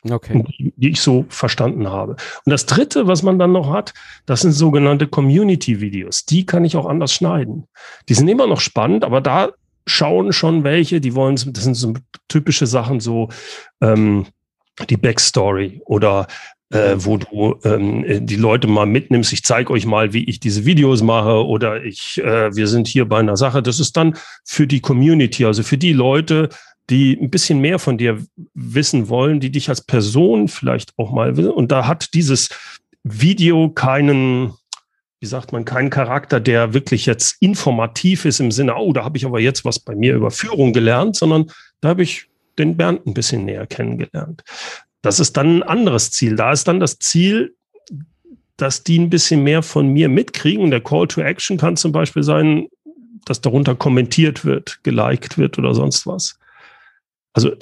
[0.08, 0.44] Okay.
[0.58, 2.12] Die, ich so verstanden habe.
[2.12, 3.92] Und das dritte, was man dann noch hat,
[4.26, 6.24] das sind sogenannte Community-Videos.
[6.24, 7.66] Die kann ich auch anders schneiden.
[8.08, 9.50] Die sind immer noch spannend, aber da
[9.86, 11.94] schauen schon welche, die wollen, das sind so
[12.28, 13.28] typische Sachen, so
[13.80, 14.26] ähm,
[14.88, 16.26] die Backstory oder
[16.70, 19.32] äh, wo du ähm, die Leute mal mitnimmst.
[19.32, 23.06] Ich zeige euch mal, wie ich diese Videos mache oder ich, äh, wir sind hier
[23.06, 23.62] bei einer Sache.
[23.62, 26.48] Das ist dann für die Community, also für die Leute,
[26.90, 28.18] die ein bisschen mehr von dir
[28.55, 31.48] wissen wollen, die dich als Person vielleicht auch mal will.
[31.48, 32.50] Und da hat dieses
[33.05, 34.53] Video keinen,
[35.20, 39.16] wie sagt man, keinen Charakter, der wirklich jetzt informativ ist im Sinne, oh, da habe
[39.16, 41.50] ich aber jetzt was bei mir über Führung gelernt, sondern
[41.81, 42.26] da habe ich
[42.59, 44.42] den Bernd ein bisschen näher kennengelernt.
[45.03, 46.37] Das ist dann ein anderes Ziel.
[46.37, 47.55] Da ist dann das Ziel,
[48.57, 50.70] dass die ein bisschen mehr von mir mitkriegen.
[50.70, 52.66] Der Call to Action kann zum Beispiel sein,
[53.24, 56.38] dass darunter kommentiert wird, geliked wird oder sonst was.
[57.33, 57.53] Also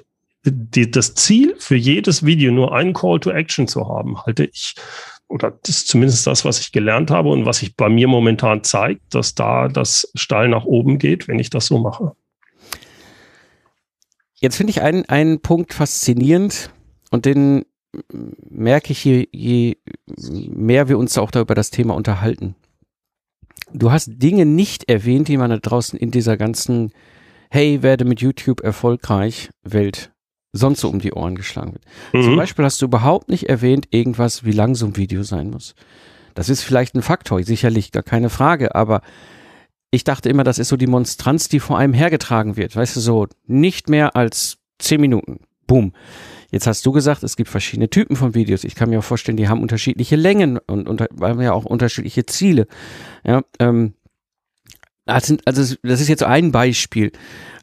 [0.44, 4.74] die, das Ziel für jedes Video nur einen Call to Action zu haben, halte ich,
[5.28, 8.64] oder das ist zumindest das, was ich gelernt habe und was sich bei mir momentan
[8.64, 12.12] zeigt, dass da das steil nach oben geht, wenn ich das so mache.
[14.40, 16.70] Jetzt finde ich einen, einen Punkt faszinierend
[17.10, 17.64] und den
[18.48, 19.76] merke ich, je, je
[20.16, 22.54] mehr wir uns auch da über das Thema unterhalten.
[23.72, 26.92] Du hast Dinge nicht erwähnt, die man da draußen in dieser ganzen
[27.50, 30.12] hey, werde mit YouTube erfolgreich, Welt
[30.52, 31.84] sonst so um die Ohren geschlagen wird.
[32.12, 32.22] Mhm.
[32.22, 35.74] Zum Beispiel hast du überhaupt nicht erwähnt, irgendwas, wie lang so ein Video sein muss.
[36.34, 39.02] Das ist vielleicht ein Faktor, sicherlich gar keine Frage, aber
[39.90, 42.76] ich dachte immer, das ist so die Monstranz, die vor einem hergetragen wird.
[42.76, 45.40] Weißt du, so nicht mehr als zehn Minuten.
[45.66, 45.92] Boom.
[46.50, 48.64] Jetzt hast du gesagt, es gibt verschiedene Typen von Videos.
[48.64, 52.24] Ich kann mir auch vorstellen, die haben unterschiedliche Längen und, und haben ja auch unterschiedliche
[52.24, 52.66] Ziele.
[53.24, 53.94] Ja, ähm,
[55.08, 57.12] also, das ist jetzt ein Beispiel,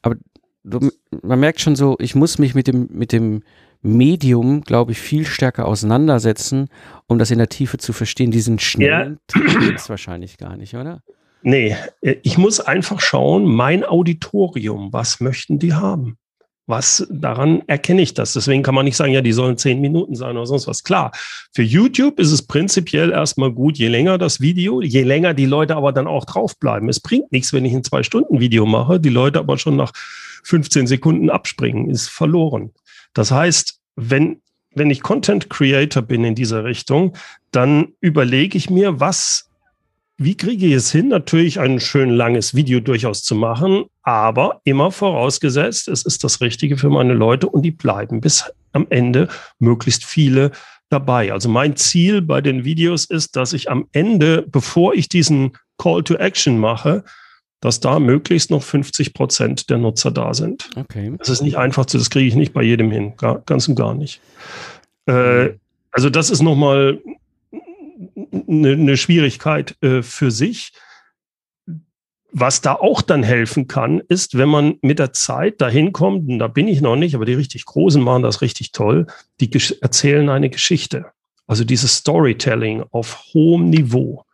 [0.02, 0.16] aber
[0.64, 3.44] man merkt schon so, ich muss mich mit dem mit dem
[3.82, 6.70] Medium, glaube ich, viel stärker auseinandersetzen,
[7.08, 8.32] um das in der Tiefe zu verstehen.
[8.32, 9.60] Diesen schnellen ja.
[9.60, 11.04] gibt es wahrscheinlich gar nicht, oder?
[11.44, 16.18] Nee, ich muss einfach schauen, mein Auditorium, was möchten die haben?
[16.68, 18.34] Was daran erkenne ich das?
[18.34, 20.84] Deswegen kann man nicht sagen, ja, die sollen zehn Minuten sein oder sonst was.
[20.84, 21.12] Klar,
[21.54, 25.76] für YouTube ist es prinzipiell erstmal gut, je länger das Video, je länger die Leute
[25.76, 26.90] aber dann auch draufbleiben.
[26.90, 29.92] Es bringt nichts, wenn ich ein Zwei-Stunden-Video mache, die Leute aber schon nach
[30.44, 32.72] 15 Sekunden abspringen, ist verloren.
[33.14, 34.42] Das heißt, wenn,
[34.74, 37.16] wenn ich Content Creator bin in dieser Richtung,
[37.52, 39.50] dann überlege ich mir, was
[40.18, 44.92] wie kriege ich es hin, natürlich ein schön langes Video durchaus zu machen, aber immer
[44.92, 49.28] vorausgesetzt, es ist das Richtige für meine Leute und die bleiben bis am Ende
[49.60, 50.52] möglichst viele
[50.90, 51.34] dabei.
[51.34, 56.04] Also mein Ziel bei den Videos ist, dass ich am Ende, bevor ich diesen Call
[56.04, 57.04] to Action mache,
[57.60, 60.70] dass da möglichst noch 50 Prozent der Nutzer da sind.
[60.76, 61.14] Okay.
[61.18, 63.76] Das ist nicht einfach zu, das kriege ich nicht bei jedem hin, gar, ganz und
[63.76, 64.22] gar nicht.
[65.08, 65.50] Äh,
[65.92, 67.00] also das ist nochmal
[68.16, 70.72] eine, eine Schwierigkeit äh, für sich.
[72.32, 76.40] Was da auch dann helfen kann, ist, wenn man mit der Zeit dahin kommt, und
[76.40, 79.08] da bin ich noch nicht, aber die richtig Großen machen das richtig toll,
[79.40, 79.50] die
[79.80, 81.06] erzählen eine Geschichte.
[81.48, 84.26] Also dieses Storytelling auf hohem Niveau.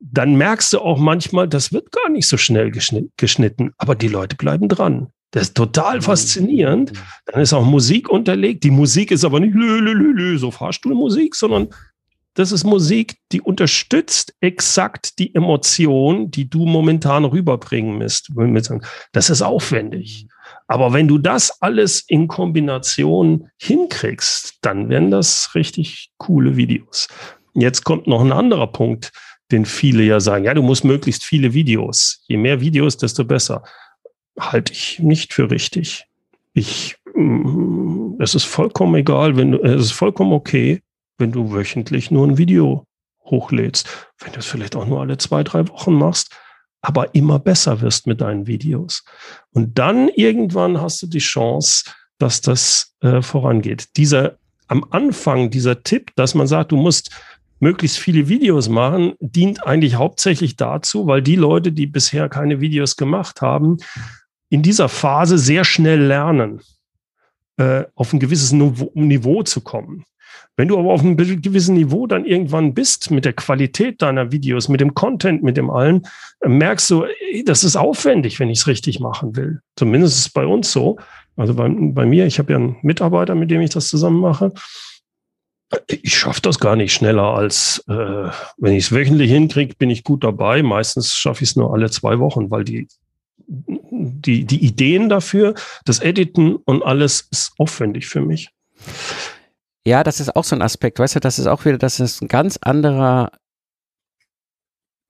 [0.00, 2.72] Dann merkst du auch manchmal, das wird gar nicht so schnell
[3.16, 5.08] geschnitten, aber die Leute bleiben dran.
[5.30, 6.92] Das ist total faszinierend.
[7.26, 8.62] Dann ist auch Musik unterlegt.
[8.62, 11.68] Die Musik ist aber nicht lü, lü, lü, lü, so Fahrstuhlmusik, sondern
[12.34, 18.30] das ist Musik, die unterstützt exakt die Emotion, die du momentan rüberbringen musst.
[19.12, 20.26] Das ist aufwendig.
[20.66, 27.08] Aber wenn du das alles in Kombination hinkriegst, dann werden das richtig coole Videos.
[27.54, 29.12] Jetzt kommt noch ein anderer Punkt,
[29.52, 32.24] den viele ja sagen, ja, du musst möglichst viele Videos.
[32.26, 33.62] Je mehr Videos, desto besser.
[34.38, 36.06] Halte ich nicht für richtig.
[36.54, 40.82] Ich, mm, es ist vollkommen egal, wenn du, es ist vollkommen okay,
[41.18, 42.86] wenn du wöchentlich nur ein Video
[43.24, 43.88] hochlädst,
[44.20, 46.34] wenn du es vielleicht auch nur alle zwei, drei Wochen machst,
[46.80, 49.04] aber immer besser wirst mit deinen Videos.
[49.52, 51.84] Und dann irgendwann hast du die Chance,
[52.18, 53.96] dass das äh, vorangeht.
[53.96, 57.10] Dieser am Anfang dieser Tipp, dass man sagt, du musst
[57.60, 62.96] möglichst viele Videos machen, dient eigentlich hauptsächlich dazu, weil die Leute, die bisher keine Videos
[62.96, 63.78] gemacht haben,
[64.48, 66.60] in dieser Phase sehr schnell lernen,
[67.56, 70.04] äh, auf ein gewisses Niveau, Niveau zu kommen.
[70.56, 74.68] Wenn du aber auf einem gewissen Niveau dann irgendwann bist mit der Qualität deiner Videos,
[74.68, 76.06] mit dem Content, mit dem allen,
[76.40, 77.04] äh, merkst du,
[77.44, 79.60] das ist aufwendig, wenn ich es richtig machen will.
[79.76, 80.98] Zumindest ist es bei uns so.
[81.36, 84.52] Also bei, bei mir, ich habe ja einen Mitarbeiter, mit dem ich das zusammen mache.
[85.88, 90.04] Ich schaffe das gar nicht schneller als, äh, wenn ich es wöchentlich hinkriege, bin ich
[90.04, 90.62] gut dabei.
[90.62, 92.86] Meistens schaffe ich es nur alle zwei Wochen, weil die,
[93.46, 98.50] die, die Ideen dafür, das Editen und alles ist aufwendig für mich.
[99.86, 102.22] Ja, das ist auch so ein Aspekt, weißt du, das ist auch wieder, das ist
[102.22, 103.30] ein ganz anderer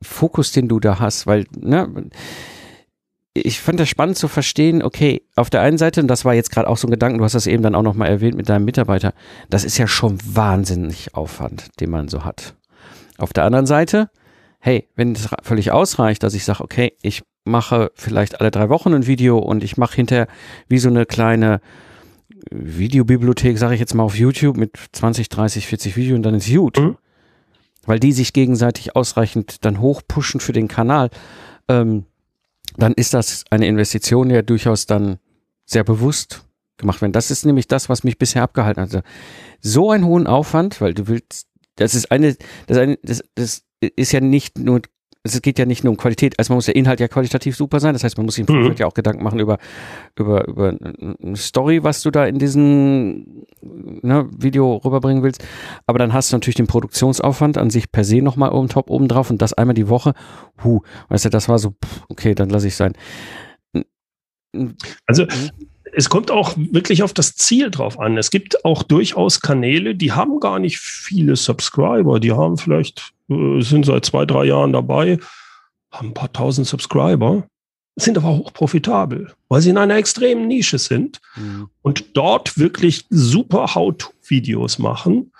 [0.02, 2.10] Fokus, den du da hast, weil, ne,
[3.34, 6.50] ich fand das spannend zu verstehen, okay, auf der einen Seite, und das war jetzt
[6.50, 8.64] gerade auch so ein Gedanken, du hast das eben dann auch nochmal erwähnt mit deinem
[8.64, 9.14] Mitarbeiter,
[9.48, 12.54] das ist ja schon wahnsinnig Aufwand, den man so hat.
[13.16, 14.10] Auf der anderen Seite,
[14.58, 18.94] hey, wenn es völlig ausreicht, dass ich sage, okay, ich mache vielleicht alle drei Wochen
[18.94, 20.26] ein Video und ich mache hinterher
[20.68, 21.60] wie so eine kleine
[22.50, 26.52] Videobibliothek, sage ich jetzt mal auf YouTube mit 20, 30, 40 Videos und dann ist
[26.52, 26.78] gut.
[26.78, 26.96] Mhm.
[27.86, 31.10] Weil die sich gegenseitig ausreichend dann hochpushen für den Kanal,
[31.68, 32.04] ähm,
[32.76, 35.18] dann ist das eine Investition ja durchaus dann
[35.66, 36.44] sehr bewusst
[36.76, 37.12] gemacht werden.
[37.12, 39.04] Das ist nämlich das, was mich bisher abgehalten hat.
[39.60, 44.12] So einen hohen Aufwand, weil du willst, das ist eine, das, eine, das, das ist
[44.12, 44.80] ja nicht nur
[45.26, 47.80] es geht ja nicht nur um Qualität, also man muss der Inhalt ja qualitativ super
[47.80, 48.80] sein, das heißt, man muss sich im Vorfeld mhm.
[48.80, 49.58] ja auch Gedanken machen über,
[50.16, 55.42] über, über eine Story, was du da in diesem ne, Video rüberbringen willst.
[55.86, 59.08] Aber dann hast du natürlich den Produktionsaufwand an sich per se nochmal oben top oben
[59.08, 60.12] drauf und das einmal die Woche.
[60.62, 61.74] Huh, weißt du, das war so,
[62.10, 62.92] okay, dann lasse ich sein.
[65.06, 65.26] Also.
[65.96, 68.18] Es kommt auch wirklich auf das Ziel drauf an.
[68.18, 73.60] Es gibt auch durchaus Kanäle, die haben gar nicht viele Subscriber, die haben vielleicht äh,
[73.60, 75.18] sind seit zwei, drei Jahren dabei,
[75.90, 77.46] haben ein paar tausend Subscriber,
[77.96, 81.68] sind aber hochprofitabel, weil sie in einer extremen Nische sind mhm.
[81.82, 85.30] und dort wirklich super How-To-Videos machen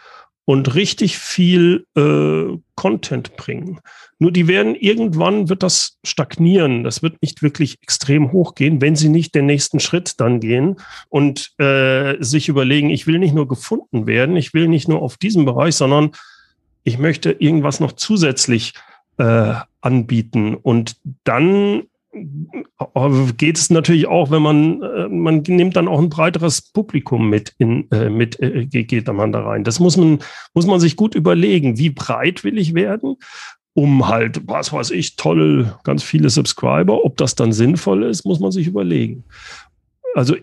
[0.45, 3.81] und richtig viel äh, Content bringen.
[4.19, 6.85] Nur die werden irgendwann wird das stagnieren.
[6.85, 10.77] Das wird nicht wirklich extrem hochgehen, wenn sie nicht den nächsten Schritt dann gehen
[11.09, 15.17] und äh, sich überlegen, ich will nicht nur gefunden werden, ich will nicht nur auf
[15.17, 16.13] diesem Bereich, sondern
[16.85, 18.75] ich möchte irgendwas noch zusätzlich
[19.17, 20.55] äh, anbieten.
[20.55, 21.85] Und dann
[23.37, 27.55] geht es natürlich auch, wenn man, äh, man nimmt dann auch ein breiteres Publikum mit
[27.59, 29.65] in, äh, mit, äh, geht man da rein.
[29.65, 30.19] Das muss man,
[30.55, 31.79] muss man sich gut überlegen.
[31.79, 33.17] Wie breit will ich werden?
[33.75, 37.05] Um halt, was weiß ich, toll, ganz viele Subscriber.
[37.05, 39.25] Ob das dann sinnvoll ist, muss man sich überlegen.
[40.15, 40.37] Also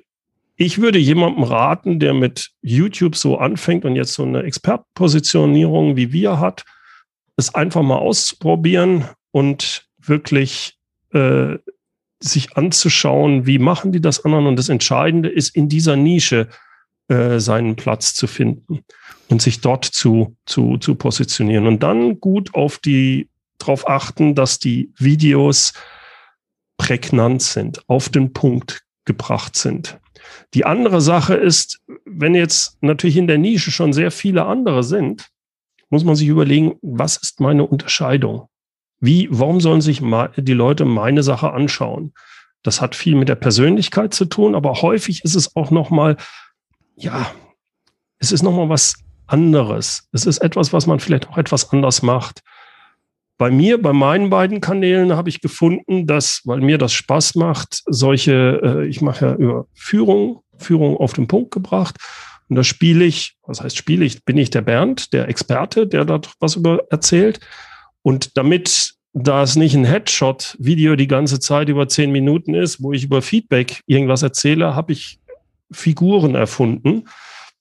[0.57, 6.11] ich würde jemandem raten, der mit YouTube so anfängt und jetzt so eine Expertpositionierung wie
[6.11, 6.65] wir hat,
[7.37, 10.80] es einfach mal auszuprobieren und wirklich
[11.13, 11.57] äh,
[12.19, 14.47] sich anzuschauen, wie machen die das anderen.
[14.47, 16.47] Und das Entscheidende ist, in dieser Nische
[17.07, 18.85] äh, seinen Platz zu finden
[19.29, 21.67] und sich dort zu, zu, zu positionieren.
[21.67, 25.73] Und dann gut auf die, darauf achten, dass die Videos
[26.77, 29.99] prägnant sind, auf den Punkt gebracht sind.
[30.53, 35.29] Die andere Sache ist, wenn jetzt natürlich in der Nische schon sehr viele andere sind,
[35.89, 38.47] muss man sich überlegen, was ist meine Unterscheidung?
[39.01, 40.01] Wie, warum sollen sich
[40.37, 42.13] die Leute meine Sache anschauen?
[42.63, 46.17] Das hat viel mit der Persönlichkeit zu tun, aber häufig ist es auch nochmal,
[46.95, 47.31] ja,
[48.19, 50.07] es ist nochmal was anderes.
[50.11, 52.41] Es ist etwas, was man vielleicht auch etwas anders macht.
[53.39, 57.81] Bei mir, bei meinen beiden Kanälen habe ich gefunden, dass, weil mir das Spaß macht,
[57.87, 61.95] solche, äh, ich mache ja über Führung, Führung auf den Punkt gebracht.
[62.49, 66.05] Und da spiele ich, was heißt spiele ich, bin ich der Bernd, der Experte, der
[66.05, 67.39] da was über erzählt.
[68.03, 73.03] Und damit das nicht ein Headshot-Video die ganze Zeit über zehn Minuten ist, wo ich
[73.03, 75.19] über Feedback irgendwas erzähle, habe ich
[75.71, 77.05] Figuren erfunden,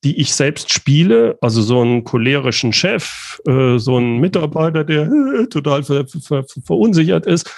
[0.05, 1.38] die ich selbst spiele.
[1.40, 7.26] Also so einen cholerischen Chef, äh, so einen Mitarbeiter, der äh, total ver ver verunsichert
[7.26, 7.53] ist.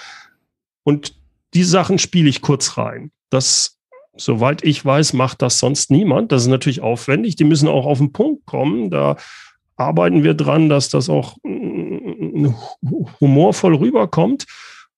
[0.85, 1.15] Und
[1.55, 3.13] die Sachen spiele ich kurz rein.
[3.31, 3.79] Das,
[4.17, 6.33] soweit ich weiß, macht das sonst niemand.
[6.33, 7.37] Das ist natürlich aufwendig.
[7.37, 8.91] Die müssen auch auf den Punkt kommen.
[8.91, 9.17] Da
[9.77, 11.37] arbeiten wir dran, dass das auch
[13.21, 14.47] humorvoll rüberkommt.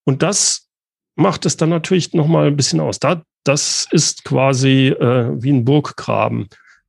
[0.04, 0.68] Und das
[1.16, 2.98] macht es dann natürlich nochmal ein bisschen aus.
[2.98, 6.48] Da, das ist quasi äh, wie ein Burggraben,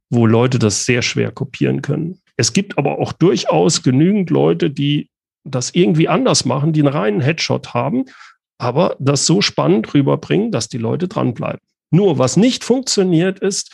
[0.10, 2.20] wo Leute das sehr schwer kopieren können.
[2.38, 5.10] Es gibt aber auch durchaus genügend Leute, die
[5.44, 8.06] das irgendwie anders machen, die einen reinen Headshot haben,
[8.58, 11.62] aber das so spannend rüberbringen, dass die Leute dranbleiben.
[11.92, 13.74] Nur was nicht funktioniert ist,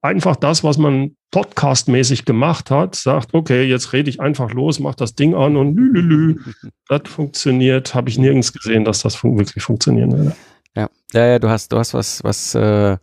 [0.00, 4.94] einfach das, was man podcastmäßig gemacht hat, sagt, okay, jetzt rede ich einfach los, mach
[4.94, 6.38] das Ding an und lülülü.
[6.88, 10.36] Das funktioniert, habe ich nirgends gesehen, dass das fun wirklich funktionieren würde.
[10.76, 12.98] Ja, ja, ja, du hast, du hast was, was, äh,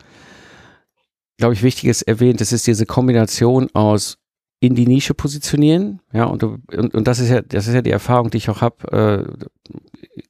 [1.39, 2.39] glaube ich, Wichtiges erwähnt.
[2.39, 4.18] Das ist diese Kombination aus
[4.60, 6.02] in die Nische positionieren.
[6.12, 8.62] Ja, und, und, und das ist ja, das ist ja die Erfahrung, die ich auch
[8.62, 9.28] habe.
[9.38, 9.45] Äh,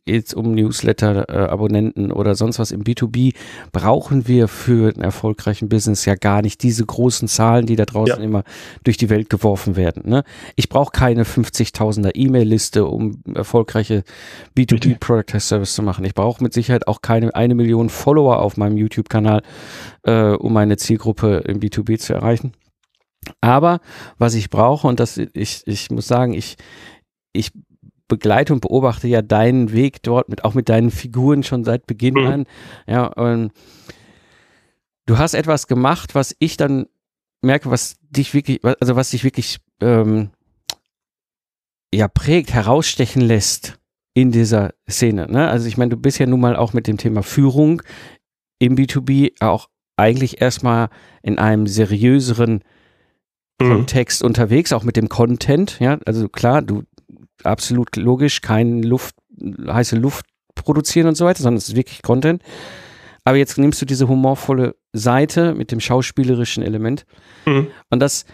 [0.05, 3.33] jetzt um Newsletter-Abonnenten äh, oder sonst was im B2B,
[3.71, 8.19] brauchen wir für einen erfolgreichen Business ja gar nicht diese großen Zahlen, die da draußen
[8.19, 8.23] ja.
[8.23, 8.43] immer
[8.83, 10.09] durch die Welt geworfen werden.
[10.09, 10.23] Ne?
[10.55, 14.03] Ich brauche keine 50.000er E-Mail-Liste, um erfolgreiche
[14.57, 16.05] B2B-Product Service zu machen.
[16.05, 19.43] Ich brauche mit Sicherheit auch keine eine Million Follower auf meinem YouTube-Kanal,
[20.03, 22.53] äh, um meine Zielgruppe im B2B zu erreichen.
[23.41, 23.79] Aber
[24.17, 26.55] was ich brauche, und das, ich, ich muss sagen, ich,
[27.33, 27.51] ich
[28.07, 32.15] begleite und beobachte ja deinen Weg dort mit auch mit deinen Figuren schon seit Beginn
[32.15, 32.27] mhm.
[32.27, 32.45] an.
[32.87, 33.51] Ja, und
[35.05, 36.87] du hast etwas gemacht, was ich dann
[37.41, 40.31] merke, was dich wirklich, also was dich wirklich ähm,
[41.93, 43.79] ja prägt, herausstechen lässt
[44.13, 45.27] in dieser Szene.
[45.31, 45.47] Ne?
[45.47, 47.81] Also ich meine, du bist ja nun mal auch mit dem Thema Führung
[48.57, 50.89] im B2B auch eigentlich erstmal
[51.21, 52.63] in einem seriöseren
[53.61, 53.69] mhm.
[53.69, 55.77] Kontext unterwegs, auch mit dem Content.
[55.79, 56.83] Ja, also klar, du
[57.43, 62.41] absolut logisch, kein Luft, heiße Luft produzieren und so weiter, sondern es ist wirklich Content.
[63.23, 67.05] Aber jetzt nimmst du diese humorvolle Seite mit dem schauspielerischen Element.
[67.45, 67.67] Mhm.
[67.89, 68.25] Und das,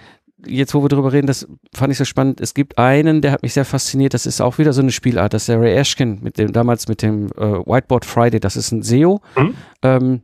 [0.45, 2.39] jetzt wo wir drüber reden, das fand ich so spannend.
[2.39, 4.13] Es gibt einen, der hat mich sehr fasziniert.
[4.13, 5.33] Das ist auch wieder so eine Spielart.
[5.33, 8.39] Das ist der Ray Ashkin mit dem damals mit dem äh, Whiteboard Friday.
[8.39, 9.21] Das ist ein SEO.
[9.37, 9.55] Mhm.
[9.81, 10.21] Ähm,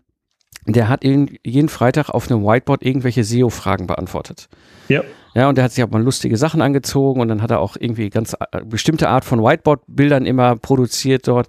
[0.65, 4.47] der hat jeden Freitag auf einem Whiteboard irgendwelche SEO-Fragen beantwortet.
[4.87, 5.03] Ja.
[5.33, 7.77] Ja, und der hat sich auch mal lustige Sachen angezogen und dann hat er auch
[7.79, 11.47] irgendwie ganz äh, bestimmte Art von Whiteboard-Bildern immer produziert dort.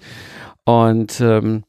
[0.64, 1.64] Und ähm,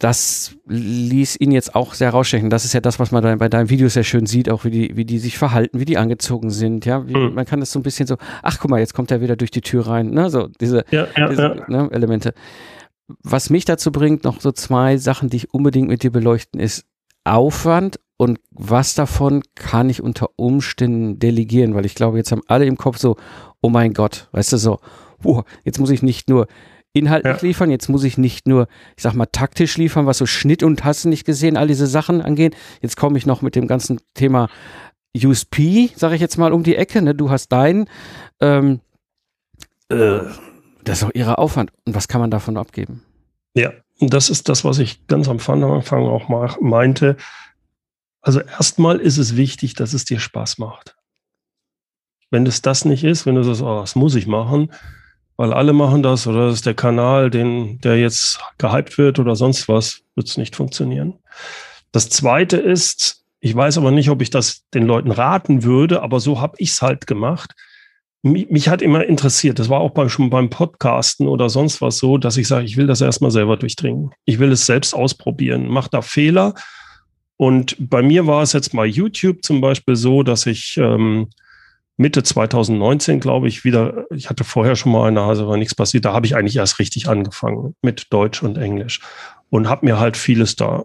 [0.00, 2.48] das ließ ihn jetzt auch sehr rausstechen.
[2.48, 4.70] Das ist ja das, was man dann bei deinen Videos sehr schön sieht, auch wie
[4.70, 6.86] die, wie die sich verhalten, wie die angezogen sind.
[6.86, 7.34] Ja, wie, mhm.
[7.34, 9.50] man kann das so ein bisschen so, ach guck mal, jetzt kommt er wieder durch
[9.50, 10.30] die Tür rein, ne?
[10.30, 11.64] So diese, ja, ja, diese ja.
[11.68, 12.32] Ne, Elemente.
[13.22, 16.84] Was mich dazu bringt, noch so zwei Sachen, die ich unbedingt mit dir beleuchten, ist
[17.24, 22.66] Aufwand und was davon kann ich unter Umständen delegieren, weil ich glaube, jetzt haben alle
[22.66, 23.16] im Kopf so,
[23.62, 24.80] oh mein Gott, weißt du so,
[25.24, 26.46] oh, jetzt muss ich nicht nur
[26.92, 27.46] inhaltlich ja.
[27.48, 30.84] liefern, jetzt muss ich nicht nur, ich sag mal, taktisch liefern, was so Schnitt und
[30.84, 32.54] hast nicht gesehen, all diese Sachen angehen.
[32.82, 34.48] Jetzt komme ich noch mit dem ganzen Thema
[35.16, 37.14] USP, sage ich jetzt mal, um die Ecke, ne?
[37.14, 37.86] Du hast deinen,
[38.40, 38.80] ähm,
[39.88, 40.20] äh,
[40.84, 41.72] das ist auch ihrer Aufwand.
[41.84, 43.02] Und was kann man davon abgeben?
[43.54, 47.16] Ja, und das ist das, was ich ganz am Anfang auch meinte.
[48.22, 50.96] Also erstmal ist es wichtig, dass es dir Spaß macht.
[52.30, 54.72] Wenn es das nicht ist, wenn du sagst, oh, das muss ich machen,
[55.36, 59.36] weil alle machen das oder das ist der Kanal, den, der jetzt gehypt wird oder
[59.36, 61.18] sonst was, wird es nicht funktionieren.
[61.92, 66.20] Das zweite ist, ich weiß aber nicht, ob ich das den Leuten raten würde, aber
[66.20, 67.54] so habe ich es halt gemacht.
[68.22, 72.18] Mich, hat immer interessiert, das war auch bei, schon beim Podcasten oder sonst was so,
[72.18, 74.10] dass ich sage, ich will das erstmal selber durchdringen.
[74.26, 76.54] Ich will es selbst ausprobieren, mach da Fehler.
[77.38, 81.30] Und bei mir war es jetzt bei YouTube zum Beispiel so, dass ich ähm,
[81.96, 86.04] Mitte 2019, glaube ich, wieder, ich hatte vorher schon mal eine, also war nichts passiert,
[86.04, 89.00] da habe ich eigentlich erst richtig angefangen mit Deutsch und Englisch
[89.50, 90.84] und habe mir halt vieles da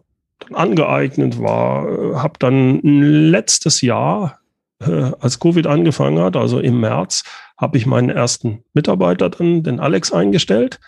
[0.53, 4.39] angeeignet, war, äh, habe dann letztes Jahr,
[4.87, 7.23] äh, als Covid angefangen hat, also im März,
[7.57, 10.79] habe ich meinen ersten Mitarbeiter dann, den Alex, eingestellt,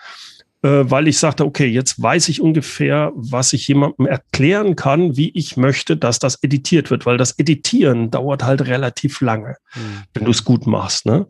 [0.64, 5.32] äh, weil ich sagte, okay, jetzt weiß ich ungefähr, was ich jemandem erklären kann, wie
[5.34, 10.04] ich möchte, dass das editiert wird, weil das Editieren dauert halt relativ lange, mhm.
[10.14, 11.06] wenn du es gut machst.
[11.06, 11.28] Ne?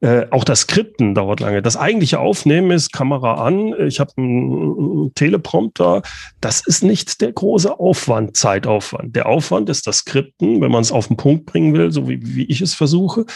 [0.00, 1.60] Äh, auch das Skripten dauert lange.
[1.60, 3.74] Das eigentliche Aufnehmen ist Kamera an.
[3.86, 6.02] Ich habe einen Teleprompter.
[6.40, 9.14] Das ist nicht der große Aufwand, Zeitaufwand.
[9.14, 12.20] Der Aufwand ist das Skripten, wenn man es auf den Punkt bringen will, so wie,
[12.22, 13.26] wie ich es versuche.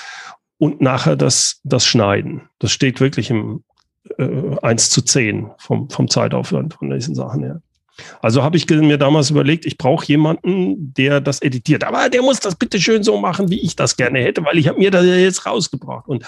[0.56, 2.48] Und nachher das, das Schneiden.
[2.60, 3.62] Das steht wirklich im
[4.18, 7.60] äh, 1 zu 10 vom, vom Zeitaufwand von diesen Sachen her.
[8.20, 11.84] Also habe ich mir damals überlegt, ich brauche jemanden, der das editiert.
[11.84, 14.68] Aber der muss das bitte schön so machen, wie ich das gerne hätte, weil ich
[14.68, 16.08] habe mir das jetzt rausgebracht.
[16.08, 16.24] Und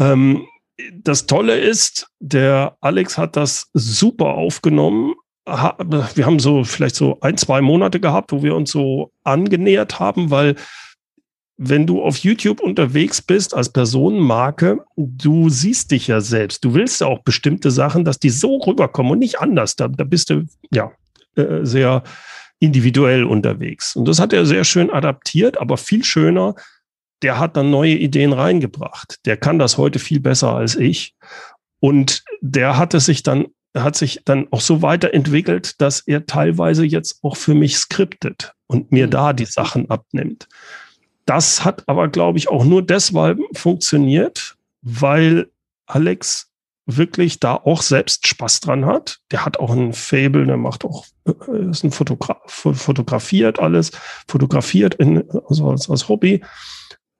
[0.00, 0.46] ähm,
[0.94, 5.14] das Tolle ist, der Alex hat das super aufgenommen.
[5.46, 10.30] Wir haben so vielleicht so ein, zwei Monate gehabt, wo wir uns so angenähert haben,
[10.30, 10.56] weil
[11.62, 16.64] wenn du auf YouTube unterwegs bist als Personenmarke, du siehst dich ja selbst.
[16.64, 19.76] Du willst ja auch bestimmte Sachen, dass die so rüberkommen und nicht anders.
[19.76, 20.90] Da, da bist du ja
[21.36, 22.02] äh, sehr
[22.60, 23.94] individuell unterwegs.
[23.94, 26.54] Und das hat er sehr schön adaptiert, aber viel schöner,
[27.20, 29.18] der hat dann neue Ideen reingebracht.
[29.26, 31.14] Der kann das heute viel besser als ich.
[31.78, 37.18] Und der hatte sich dann, hat sich dann auch so weiterentwickelt, dass er teilweise jetzt
[37.22, 39.10] auch für mich skriptet und mir mhm.
[39.10, 40.48] da die Sachen abnimmt.
[41.30, 45.48] Das hat aber, glaube ich, auch nur deshalb funktioniert, weil
[45.86, 46.50] Alex
[46.86, 49.20] wirklich da auch selbst Spaß dran hat.
[49.30, 53.92] Der hat auch ein Fable, der macht auch, äh, ist ein Fotograf, fotografiert alles,
[54.26, 56.42] fotografiert in, also als, als Hobby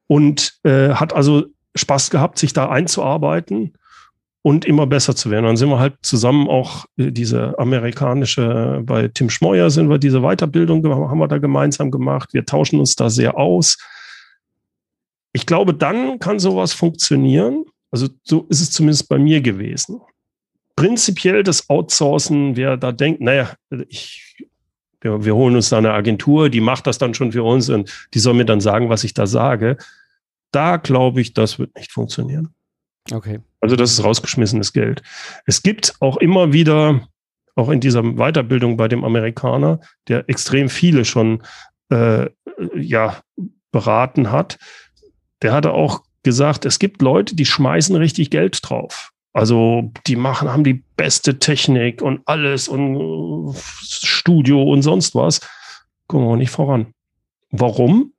[0.08, 1.44] und äh, hat also
[1.76, 3.74] Spaß gehabt, sich da einzuarbeiten
[4.42, 5.44] und immer besser zu werden.
[5.44, 10.20] Dann sind wir halt zusammen auch äh, diese amerikanische, bei Tim Schmeuer sind wir diese
[10.22, 12.30] Weiterbildung, haben wir da gemeinsam gemacht.
[12.32, 13.78] Wir tauschen uns da sehr aus.
[15.32, 17.64] Ich glaube, dann kann sowas funktionieren.
[17.90, 20.00] Also so ist es zumindest bei mir gewesen.
[20.76, 23.52] Prinzipiell das Outsourcen, wer da denkt, naja,
[23.88, 24.36] ich,
[25.00, 28.08] wir, wir holen uns da eine Agentur, die macht das dann schon für uns und
[28.14, 29.76] die soll mir dann sagen, was ich da sage
[30.52, 32.54] da glaube ich, das wird nicht funktionieren.
[33.12, 33.40] Okay.
[33.60, 35.02] Also das ist rausgeschmissenes Geld.
[35.46, 37.08] Es gibt auch immer wieder,
[37.54, 41.42] auch in dieser Weiterbildung bei dem Amerikaner, der extrem viele schon
[41.90, 42.28] äh,
[42.76, 43.20] ja,
[43.72, 44.58] beraten hat,
[45.42, 49.12] der hatte auch gesagt, es gibt Leute, die schmeißen richtig Geld drauf.
[49.32, 55.40] Also die machen, haben die beste Technik und alles und Studio und sonst was.
[56.08, 56.94] Kommen wir nicht voran.
[57.50, 58.12] Warum?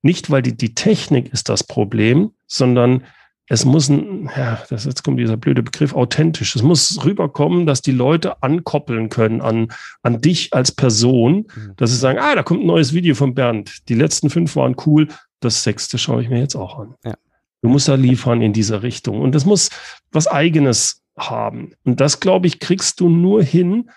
[0.00, 3.04] Nicht, weil die, die Technik ist das Problem, sondern
[3.50, 6.54] es muss ein, ja, das jetzt kommt dieser blöde Begriff, authentisch.
[6.54, 9.68] Es muss rüberkommen, dass die Leute ankoppeln können an,
[10.02, 11.72] an dich als Person, mhm.
[11.76, 13.88] dass sie sagen, ah, da kommt ein neues Video von Bernd.
[13.88, 15.08] Die letzten fünf waren cool.
[15.40, 16.94] Das sechste schaue ich mir jetzt auch an.
[17.04, 17.14] Ja.
[17.62, 19.20] Du musst da liefern in dieser Richtung.
[19.20, 19.70] Und das muss
[20.12, 21.72] was Eigenes haben.
[21.84, 23.90] Und das, glaube ich, kriegst du nur hin,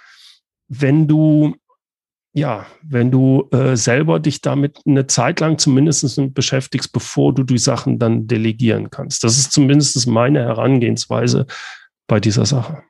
[0.68, 1.56] wenn du
[2.34, 7.58] ja, wenn du äh, selber dich damit eine Zeit lang zumindest beschäftigst, bevor du die
[7.58, 9.24] Sachen dann delegieren kannst.
[9.24, 11.46] Das ist zumindest meine Herangehensweise
[12.08, 12.84] bei dieser Sache.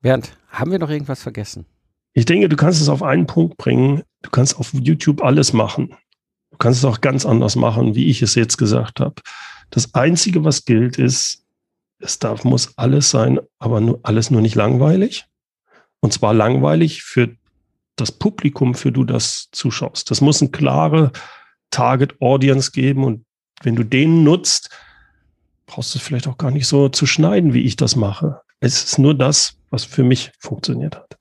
[0.00, 1.66] Bernd, haben wir noch irgendwas vergessen?
[2.14, 4.02] Ich denke, du kannst es auf einen Punkt bringen.
[4.22, 5.94] Du kannst auf YouTube alles machen.
[6.50, 9.16] Du kannst es auch ganz anders machen, wie ich es jetzt gesagt habe.
[9.70, 11.44] Das Einzige, was gilt, ist,
[12.00, 15.26] es darf, muss alles sein, aber nur, alles nur nicht langweilig.
[16.00, 17.36] Und zwar langweilig für
[17.96, 20.10] das Publikum, für du das zuschaust.
[20.10, 21.12] Das muss eine klare
[21.70, 23.24] Target Audience geben und
[23.62, 24.70] wenn du den nutzt,
[25.66, 28.40] brauchst du es vielleicht auch gar nicht so zu schneiden, wie ich das mache.
[28.58, 31.19] Es ist nur das, was für mich funktioniert hat.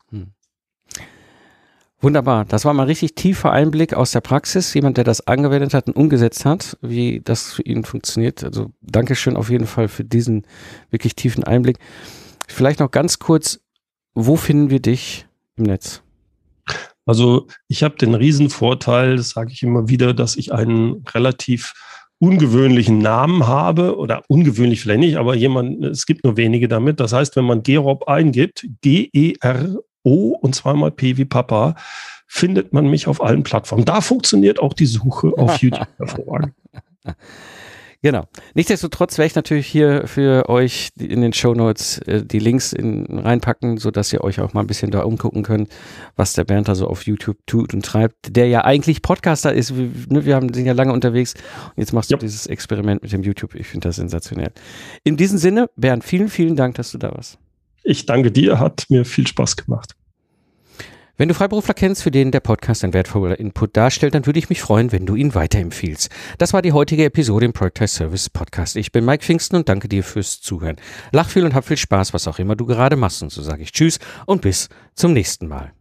[2.02, 2.46] Wunderbar.
[2.46, 4.74] Das war mal richtig tiefer Einblick aus der Praxis.
[4.74, 8.44] Jemand, der das angewendet hat und umgesetzt hat, wie das für ihn funktioniert.
[8.44, 10.48] Also Dankeschön auf jeden Fall für diesen
[10.92, 11.78] wirklich tiefen Einblick.
[12.48, 13.60] Vielleicht noch ganz kurz
[14.14, 16.02] wo finden wir dich im Netz?
[17.06, 21.74] Also ich habe den Riesenvorteil, das sage ich immer wieder, dass ich einen relativ
[22.20, 27.00] ungewöhnlichen Namen habe oder ungewöhnlich vielleicht nicht, aber jemand, es gibt nur wenige damit.
[27.00, 28.68] Das heißt, wenn man Gerob eingibt,
[30.10, 31.76] G-E-R-O und zweimal P wie Papa,
[32.28, 33.86] findet man mich auf allen Plattformen.
[33.86, 36.54] Da funktioniert auch die Suche auf YouTube hervorragend.
[38.02, 38.28] Genau.
[38.54, 43.06] Nichtsdestotrotz werde ich natürlich hier für euch in den Show Notes äh, die Links in,
[43.20, 45.70] reinpacken, so dass ihr euch auch mal ein bisschen da umgucken könnt,
[46.16, 49.76] was der Bernd da so auf YouTube tut und treibt, der ja eigentlich Podcaster ist.
[49.76, 51.34] Wir, ne, wir haben, sind ja lange unterwegs
[51.76, 52.20] und jetzt machst du ja.
[52.20, 53.56] dieses Experiment mit dem YouTube.
[53.56, 54.54] Ich finde das sensationell.
[55.04, 57.38] In diesem Sinne, Bernd, vielen, vielen Dank, dass du da warst.
[57.84, 59.96] Ich danke dir, hat mir viel Spaß gemacht.
[61.20, 64.48] Wenn du Freiberufler kennst, für den der Podcast ein wertvoller Input darstellt, dann würde ich
[64.48, 66.10] mich freuen, wenn du ihn weiterempfiehlst.
[66.38, 68.78] Das war die heutige Episode im Project Service Podcast.
[68.78, 70.78] Ich bin Mike Pfingsten und danke dir fürs Zuhören.
[71.12, 73.22] Lach viel und hab viel Spaß, was auch immer du gerade machst.
[73.22, 75.74] Und so sage ich Tschüss und bis zum nächsten Mal.